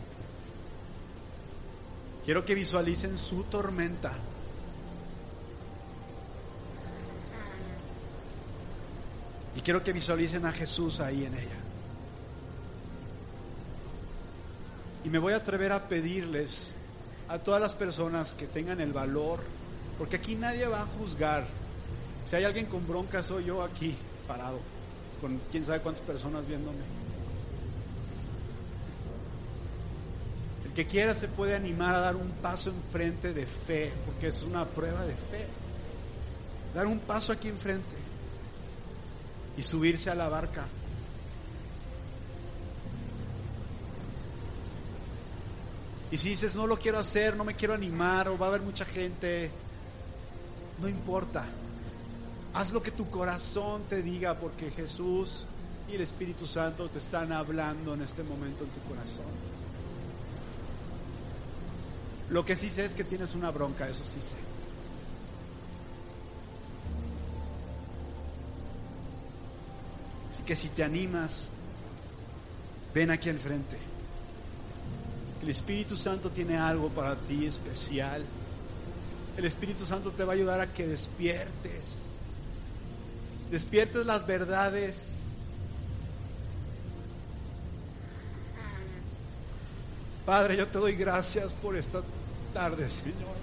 Quiero 2.25 2.45
que 2.45 2.55
visualicen 2.57 3.17
su 3.17 3.45
tormenta. 3.45 4.12
Y 9.55 9.61
quiero 9.61 9.85
que 9.85 9.93
visualicen 9.93 10.45
a 10.45 10.53
Jesús 10.53 10.99
ahí 10.99 11.24
en 11.24 11.35
ella. 11.35 11.66
Y 15.07 15.09
me 15.09 15.21
voy 15.21 15.35
a 15.35 15.37
atrever 15.37 15.71
a 15.71 15.87
pedirles 15.87 16.73
a 17.29 17.39
todas 17.39 17.61
las 17.61 17.77
personas 17.77 18.33
que 18.33 18.49
tengan 18.49 18.81
el 18.81 18.93
valor 18.93 19.39
porque 19.99 20.17
aquí 20.17 20.35
nadie 20.35 20.67
va 20.67 20.83
a 20.83 20.87
juzgar. 20.87 21.47
Si 22.29 22.35
hay 22.35 22.43
alguien 22.43 22.67
con 22.67 22.85
bronca, 22.85 23.23
soy 23.23 23.45
yo 23.45 23.63
aquí, 23.63 23.95
parado, 24.27 24.59
con 25.21 25.41
quién 25.53 25.65
sabe 25.65 25.79
cuántas 25.79 26.03
personas 26.03 26.45
viéndome. 26.49 26.81
El 30.65 30.73
que 30.73 30.89
quiera 30.89 31.15
se 31.15 31.29
puede 31.29 31.55
animar 31.55 31.95
a 31.95 32.01
dar 32.01 32.17
un 32.17 32.33
paso 32.43 32.71
enfrente 32.71 33.33
de 33.33 33.47
fe, 33.47 33.93
porque 34.07 34.27
es 34.27 34.43
una 34.43 34.65
prueba 34.65 35.07
de 35.07 35.15
fe. 35.15 35.47
Dar 36.75 36.89
un 36.89 36.99
paso 36.99 37.33
aquí 37.33 37.47
enfrente 37.47 37.95
y 39.57 39.63
subirse 39.63 40.11
a 40.11 40.17
la 40.17 40.29
barca. 40.29 40.67
Y 46.11 46.17
si 46.17 46.31
dices, 46.31 46.55
no 46.55 46.67
lo 46.67 46.79
quiero 46.79 46.99
hacer, 46.99 47.37
no 47.37 47.45
me 47.45 47.55
quiero 47.55 47.75
animar, 47.75 48.29
o 48.29 48.39
va 48.39 48.47
a 48.47 48.49
haber 48.51 48.63
mucha 48.63 48.85
gente, 48.85 49.51
no 50.79 50.89
importa. 50.89 51.45
Haz 52.55 52.73
lo 52.73 52.81
que 52.81 52.93
tu 52.93 53.11
corazón 53.11 53.83
te 53.89 54.03
diga, 54.03 54.39
porque 54.39 54.71
Jesús 54.71 55.45
y 55.89 55.95
el 55.95 56.01
Espíritu 56.01 56.47
Santo 56.47 56.89
te 56.89 56.99
están 56.99 57.33
hablando 57.33 57.95
en 57.95 58.03
este 58.03 58.23
momento 58.23 58.65
en 58.65 58.71
tu 58.71 58.81
corazón. 58.89 59.25
Lo 62.31 62.45
que 62.45 62.57
sí 62.57 62.71
sé 62.71 62.85
es 62.85 62.95
que 62.95 63.05
tienes 63.05 63.35
una 63.35 63.51
bronca, 63.51 63.89
eso 63.89 64.05
sí 64.05 64.21
sé. 64.21 64.37
Así 70.33 70.43
que 70.43 70.57
si 70.57 70.69
te 70.69 70.83
animas, 70.83 71.49
ven 72.95 73.11
aquí 73.11 73.29
al 73.29 73.39
frente. 73.39 73.95
El 75.47 75.51
Espíritu 75.51 75.94
Santo 75.94 76.28
tiene 76.30 76.57
algo 76.57 76.88
para 76.88 77.14
ti 77.14 77.47
especial. 77.47 78.24
El 79.36 79.44
Espíritu 79.44 79.86
Santo 79.86 80.11
te 80.11 80.24
va 80.24 80.32
a 80.32 80.34
ayudar 80.34 80.61
a 80.61 80.72
que 80.72 80.88
despiertes. 80.88 82.03
Despiertes 83.49 84.05
las 84.05 84.26
verdades. 84.26 85.22
Padre, 90.24 90.57
yo 90.57 90.66
te 90.66 90.78
doy 90.78 90.97
gracias 90.97 91.53
por 91.53 91.76
esta 91.76 92.03
tarde, 92.53 92.90
Señor. 92.90 93.36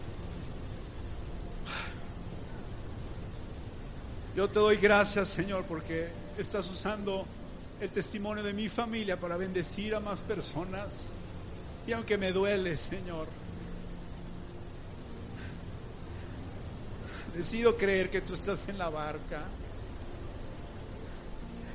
Yo 4.35 4.49
te 4.49 4.59
doy 4.59 4.75
gracias, 4.75 5.29
Señor, 5.29 5.63
porque 5.63 6.09
estás 6.37 6.69
usando 6.69 7.25
el 7.79 7.89
testimonio 7.91 8.43
de 8.43 8.51
mi 8.51 8.67
familia 8.67 9.17
para 9.17 9.37
bendecir 9.37 9.95
a 9.95 10.01
más 10.01 10.19
personas. 10.19 11.07
Y 11.85 11.91
aunque 11.91 12.17
me 12.17 12.31
duele, 12.31 12.77
Señor, 12.77 13.27
decido 17.35 17.75
creer 17.75 18.09
que 18.09 18.21
tú 18.21 18.33
estás 18.33 18.67
en 18.69 18.77
la 18.77 18.89
barca 18.89 19.43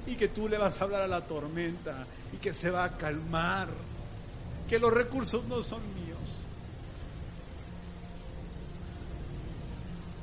y 0.06 0.14
que 0.14 0.28
tú 0.28 0.48
le 0.48 0.56
vas 0.56 0.80
a 0.80 0.84
hablar 0.84 1.02
a 1.02 1.08
la 1.08 1.26
tormenta 1.26 2.06
y 2.32 2.38
que 2.38 2.54
se 2.54 2.70
va 2.70 2.84
a 2.84 2.96
calmar, 2.96 3.68
que 4.68 4.78
los 4.78 4.92
recursos 4.92 5.44
no 5.44 5.62
son 5.62 5.82
míos. 5.94 6.18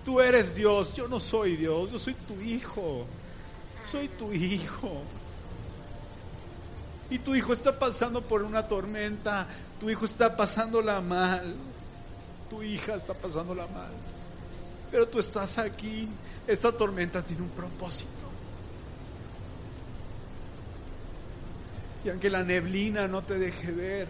Tú 0.03 0.19
eres 0.19 0.55
Dios, 0.55 0.93
yo 0.95 1.07
no 1.07 1.19
soy 1.19 1.55
Dios, 1.55 1.91
yo 1.91 1.99
soy 1.99 2.13
tu 2.13 2.39
hijo, 2.41 3.05
soy 3.85 4.07
tu 4.07 4.31
hijo. 4.33 5.01
Y 7.09 7.19
tu 7.19 7.35
hijo 7.35 7.53
está 7.53 7.77
pasando 7.77 8.21
por 8.21 8.41
una 8.41 8.67
tormenta, 8.67 9.47
tu 9.79 9.89
hijo 9.89 10.05
está 10.05 10.35
pasándola 10.35 11.01
mal, 11.01 11.55
tu 12.49 12.63
hija 12.63 12.95
está 12.95 13.13
pasándola 13.13 13.67
mal. 13.67 13.91
Pero 14.91 15.07
tú 15.07 15.19
estás 15.19 15.57
aquí, 15.57 16.07
esta 16.47 16.71
tormenta 16.71 17.21
tiene 17.21 17.43
un 17.43 17.49
propósito. 17.49 18.09
Y 22.03 22.09
aunque 22.09 22.29
la 22.29 22.43
neblina 22.43 23.07
no 23.07 23.23
te 23.23 23.37
deje 23.37 23.71
ver, 23.71 24.07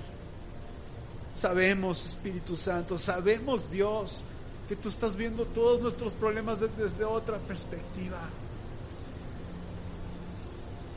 sabemos, 1.33 2.05
Espíritu 2.05 2.55
Santo, 2.55 2.97
sabemos, 2.97 3.71
Dios, 3.71 4.23
que 4.67 4.75
tú 4.75 4.89
estás 4.89 5.15
viendo 5.15 5.45
todos 5.45 5.81
nuestros 5.81 6.13
problemas 6.13 6.59
desde 6.77 7.05
otra 7.05 7.37
perspectiva. 7.39 8.19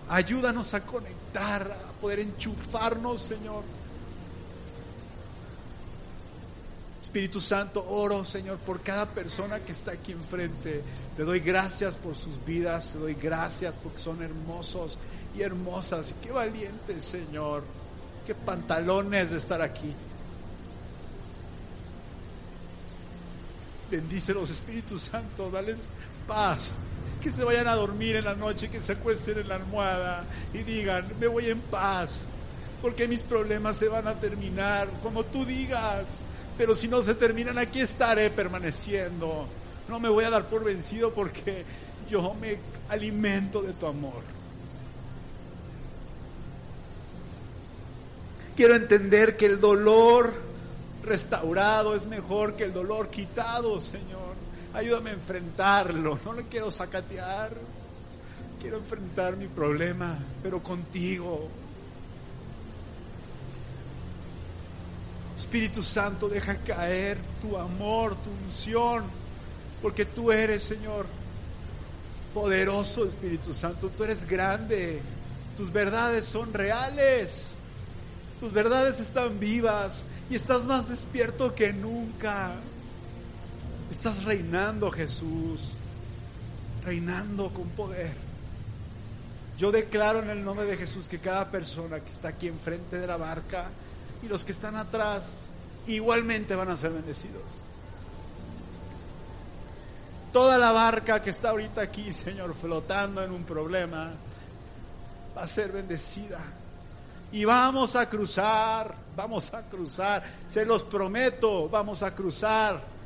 Ayúdanos 0.09 0.73
a 0.75 0.81
conectar, 0.85 1.71
a 1.71 2.01
poder 2.01 2.21
enchufarnos, 2.21 3.23
Señor. 3.23 3.63
Espíritu 7.03 7.41
Santo, 7.41 7.87
oro, 7.89 8.25
Señor, 8.25 8.59
por 8.59 8.81
cada 8.81 9.07
persona 9.07 9.61
que 9.61 9.73
está 9.73 9.93
aquí 9.93 10.13
enfrente. 10.13 10.83
Te 11.17 11.25
doy 11.25 11.41
gracias 11.41 11.97
por 11.97 12.15
sus 12.15 12.45
vidas, 12.45 12.93
te 12.93 12.99
doy 12.99 13.15
gracias 13.15 13.77
porque 13.77 13.99
son 13.99 14.23
hermosos 14.23 14.99
y 15.37 15.43
hermosas. 15.43 16.11
Y 16.11 16.27
qué 16.27 16.33
valientes, 16.33 17.05
Señor. 17.05 17.63
Qué 18.27 18.35
pantalones 18.35 19.31
de 19.31 19.39
estar 19.39 19.63
aquí. 19.63 19.95
Bendícelos, 23.91 24.51
Espíritu 24.51 24.99
Santo, 24.99 25.51
dales 25.51 25.87
paz. 26.27 26.73
Que 27.23 27.33
se 27.33 27.43
vayan 27.45 27.67
a 27.67 27.75
dormir 27.75 28.17
en 28.17 28.25
la 28.25 28.35
noche, 28.35 28.71
que 28.71 28.81
se 28.81 28.93
acuesten 28.93 29.39
en 29.39 29.49
la 29.49 29.57
almohada 29.57 30.25
y 30.55 30.59
digan, 30.59 31.13
me 31.19 31.27
voy 31.27 31.47
en 31.47 31.61
paz, 31.61 32.27
porque 32.81 33.09
mis 33.09 33.23
problemas 33.23 33.77
se 33.77 33.89
van 33.89 34.07
a 34.07 34.15
terminar, 34.15 34.89
como 35.03 35.25
tú 35.25 35.45
digas. 35.45 36.21
Pero 36.57 36.75
si 36.75 36.89
no 36.89 37.03
se 37.03 37.15
terminan, 37.15 37.59
aquí 37.59 37.81
estaré 37.81 38.31
permaneciendo. 38.31 39.47
No 39.89 40.01
me 40.01 40.09
voy 40.09 40.25
a 40.25 40.31
dar 40.31 40.47
por 40.47 40.65
vencido 40.65 41.13
porque 41.13 41.65
yo 42.11 42.35
me 42.35 42.59
alimento 42.89 43.63
de 43.63 43.73
tu 43.73 43.87
amor. 43.87 44.23
Quiero 48.57 48.75
entender 48.75 49.37
que 49.37 49.47
el 49.47 49.61
dolor 49.61 50.35
restaurado 51.05 51.95
es 51.95 52.07
mejor 52.07 52.55
que 52.55 52.65
el 52.65 52.73
dolor 52.73 53.09
quitado, 53.09 53.79
Señor. 53.79 54.35
Ayúdame 54.75 55.11
a 55.11 55.15
enfrentarlo. 55.15 56.19
No 56.25 56.33
le 56.33 56.45
quiero 56.45 56.71
sacatear. 56.71 57.53
Quiero 58.61 58.79
enfrentar 58.79 59.37
mi 59.37 59.47
problema, 59.47 60.19
pero 60.43 60.63
contigo. 60.63 61.49
Espíritu 65.37 65.83
Santo, 65.83 66.29
deja 66.29 66.57
caer 66.57 67.19
tu 67.41 67.57
amor, 67.57 68.17
tu 68.17 68.31
unción, 68.45 69.05
porque 69.81 70.05
tú 70.05 70.33
eres, 70.33 70.65
Señor, 70.65 71.07
poderoso, 72.35 73.07
Espíritu 73.07 73.53
Santo. 73.53 73.89
Tú 73.91 74.05
eres 74.05 74.27
grande. 74.27 75.01
Tus 75.57 75.73
verdades 75.73 76.25
son 76.25 76.53
reales. 76.53 77.55
Tus 78.41 78.53
verdades 78.53 79.01
están 79.01 79.39
vivas 79.39 80.05
y 80.29 80.37
estás 80.37 80.67
más 80.67 80.89
despierto 80.89 81.55
que 81.55 81.73
nunca. 81.73 82.53
Estás 83.91 84.23
reinando, 84.25 84.91
Jesús, 84.91 85.61
reinando 86.85 87.51
con 87.51 87.69
poder. 87.71 88.15
Yo 89.57 89.73
declaro 89.73 90.23
en 90.23 90.31
el 90.31 90.45
nombre 90.45 90.67
de 90.67 90.77
Jesús 90.77 91.09
que 91.09 91.19
cada 91.19 91.51
persona 91.51 92.01
que 92.01 92.11
está 92.11 92.29
aquí 92.29 92.49
enfrente 92.49 92.99
de 92.99 93.07
la 93.07 93.17
barca 93.17 93.71
y 94.23 94.29
los 94.29 94.45
que 94.45 94.53
están 94.53 94.77
atrás 94.77 95.47
igualmente 95.87 96.55
van 96.55 96.69
a 96.69 96.77
ser 96.77 96.93
bendecidos. 96.93 97.43
Toda 100.33 100.59
la 100.59 100.71
barca 100.71 101.23
que 101.23 101.31
está 101.31 101.51
ahorita 101.51 101.81
aquí, 101.81 102.13
Señor, 102.13 102.55
flotando 102.55 103.25
en 103.25 103.33
un 103.33 103.45
problema, 103.45 104.13
va 105.37 105.43
a 105.43 105.47
ser 105.47 105.73
bendecida 105.73 106.41
y 107.33 107.45
vamos 107.45 107.97
a 107.97 108.09
cruzar, 108.09 108.95
vamos 109.17 109.53
a 109.53 109.63
cruzar, 109.63 110.23
se 110.49 110.65
los 110.65 110.85
prometo, 110.85 111.69
vamos 111.69 112.03
a 112.03 112.15
cruzar 112.15 112.98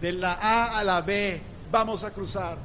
de 0.00 0.12
la 0.12 0.34
A 0.34 0.78
a 0.78 0.84
la 0.84 1.00
B, 1.00 1.40
vamos 1.70 2.04
a 2.04 2.10
cruzar. 2.10 2.58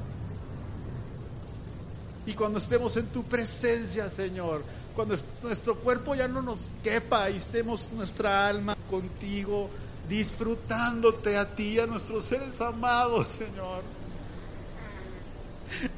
Y 2.26 2.34
cuando 2.34 2.58
estemos 2.58 2.96
en 2.96 3.06
tu 3.06 3.24
presencia, 3.24 4.08
Señor, 4.10 4.62
cuando 4.94 5.16
nuestro 5.42 5.76
cuerpo 5.76 6.14
ya 6.14 6.28
no 6.28 6.42
nos 6.42 6.70
quepa 6.82 7.30
y 7.30 7.36
estemos 7.36 7.90
nuestra 7.92 8.46
alma 8.46 8.76
contigo, 8.88 9.70
disfrutándote 10.08 11.36
a 11.36 11.48
ti, 11.48 11.80
a 11.80 11.86
nuestros 11.86 12.24
seres 12.24 12.60
amados, 12.60 13.28
Señor. 13.28 13.82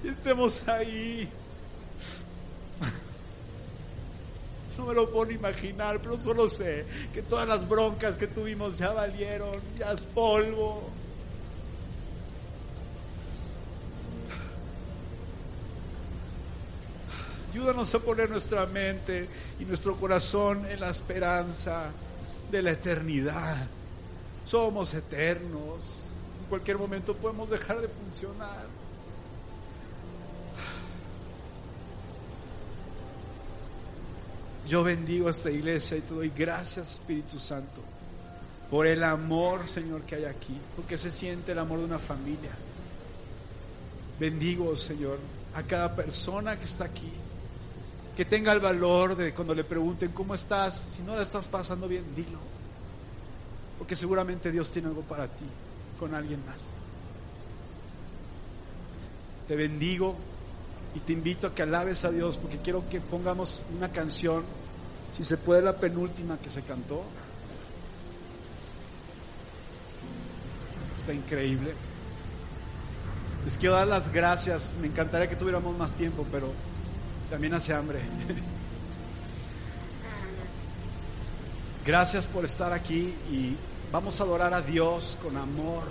Y 0.04 0.08
estemos 0.08 0.60
ahí 0.68 1.28
No 4.78 4.86
me 4.86 4.94
lo 4.94 5.10
puedo 5.10 5.30
imaginar, 5.30 6.00
pero 6.02 6.18
solo 6.18 6.48
sé 6.48 6.86
que 7.12 7.22
todas 7.22 7.46
las 7.46 7.68
broncas 7.68 8.16
que 8.16 8.26
tuvimos 8.26 8.78
ya 8.78 8.92
valieron, 8.92 9.60
ya 9.78 9.92
es 9.92 10.02
polvo. 10.02 10.90
Ayúdanos 17.52 17.94
a 17.94 17.98
poner 17.98 18.30
nuestra 18.30 18.64
mente 18.64 19.28
y 19.60 19.66
nuestro 19.66 19.94
corazón 19.96 20.64
en 20.64 20.80
la 20.80 20.88
esperanza 20.88 21.90
de 22.50 22.62
la 22.62 22.70
eternidad. 22.70 23.66
Somos 24.46 24.94
eternos. 24.94 25.82
En 26.42 26.48
cualquier 26.48 26.78
momento 26.78 27.14
podemos 27.14 27.50
dejar 27.50 27.82
de 27.82 27.88
funcionar. 27.88 28.64
Yo 34.66 34.82
bendigo 34.82 35.28
a 35.28 35.32
esta 35.32 35.50
iglesia 35.50 35.98
y 35.98 36.00
te 36.00 36.14
doy 36.14 36.32
gracias, 36.34 36.92
Espíritu 36.92 37.38
Santo, 37.38 37.82
por 38.70 38.86
el 38.86 39.04
amor, 39.04 39.68
Señor, 39.68 40.02
que 40.02 40.14
hay 40.14 40.24
aquí, 40.24 40.58
porque 40.74 40.96
se 40.96 41.10
siente 41.10 41.52
el 41.52 41.58
amor 41.58 41.80
de 41.80 41.84
una 41.84 41.98
familia. 41.98 42.52
Bendigo, 44.18 44.74
Señor, 44.74 45.18
a 45.54 45.62
cada 45.64 45.94
persona 45.94 46.58
que 46.58 46.64
está 46.64 46.84
aquí, 46.84 47.12
que 48.16 48.24
tenga 48.24 48.52
el 48.52 48.60
valor 48.60 49.16
de 49.16 49.32
cuando 49.32 49.54
le 49.54 49.64
pregunten 49.64 50.12
cómo 50.12 50.34
estás, 50.34 50.88
si 50.92 51.02
no 51.02 51.16
la 51.16 51.22
estás 51.22 51.48
pasando 51.48 51.88
bien, 51.88 52.04
dilo. 52.14 52.38
porque 53.78 53.96
seguramente 53.96 54.52
Dios 54.52 54.70
tiene 54.70 54.88
algo 54.88 55.02
para 55.02 55.26
ti 55.26 55.44
con 55.98 56.14
alguien 56.14 56.44
más. 56.46 56.62
Te 59.48 59.56
bendigo 59.56 60.14
y 60.94 61.00
te 61.00 61.12
invito 61.12 61.48
a 61.48 61.54
que 61.54 61.62
alabes 61.62 62.04
a 62.04 62.10
Dios 62.10 62.36
porque 62.36 62.58
quiero 62.58 62.88
que 62.88 63.00
pongamos 63.00 63.60
una 63.76 63.90
canción, 63.90 64.44
si 65.16 65.24
se 65.24 65.36
puede 65.36 65.62
la 65.62 65.76
penúltima 65.76 66.38
que 66.38 66.50
se 66.50 66.62
cantó. 66.62 67.02
Está 71.00 71.12
increíble. 71.12 71.74
Les 73.44 73.56
quiero 73.56 73.74
dar 73.74 73.88
las 73.88 74.12
gracias. 74.12 74.72
Me 74.80 74.86
encantaría 74.86 75.28
que 75.28 75.34
tuviéramos 75.34 75.76
más 75.76 75.92
tiempo, 75.94 76.24
pero 76.30 76.52
también 77.32 77.54
hace 77.54 77.72
hambre. 77.72 77.98
Gracias 81.86 82.26
por 82.26 82.44
estar 82.44 82.74
aquí 82.74 83.14
y 83.30 83.56
vamos 83.90 84.20
a 84.20 84.24
adorar 84.24 84.52
a 84.52 84.60
Dios 84.60 85.16
con 85.22 85.38
amor. 85.38 85.84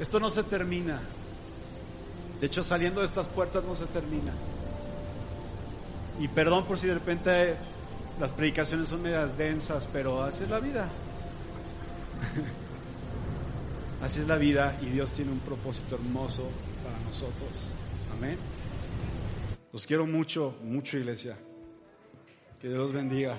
Esto 0.00 0.18
no 0.18 0.30
se 0.30 0.42
termina. 0.44 1.02
De 2.40 2.46
hecho, 2.46 2.62
saliendo 2.62 3.00
de 3.00 3.06
estas 3.08 3.28
puertas 3.28 3.62
no 3.62 3.76
se 3.76 3.84
termina. 3.84 4.32
Y 6.20 6.28
perdón 6.28 6.64
por 6.64 6.78
si 6.78 6.86
de 6.86 6.94
repente 6.94 7.56
las 8.18 8.32
predicaciones 8.32 8.88
son 8.88 9.02
medias 9.02 9.36
densas, 9.36 9.86
pero 9.92 10.22
así 10.22 10.44
es 10.44 10.48
la 10.48 10.60
vida. 10.60 10.88
Así 14.02 14.20
es 14.20 14.28
la 14.28 14.36
vida 14.36 14.76
y 14.82 14.86
Dios 14.86 15.12
tiene 15.12 15.32
un 15.32 15.38
propósito 15.38 15.94
hermoso 15.94 16.50
para 16.84 16.98
nosotros. 17.00 17.70
Amén. 18.12 18.38
Los 19.72 19.86
quiero 19.86 20.06
mucho, 20.06 20.54
mucho 20.62 20.96
iglesia. 20.96 21.36
Que 22.60 22.68
Dios 22.68 22.92
bendiga. 22.92 23.38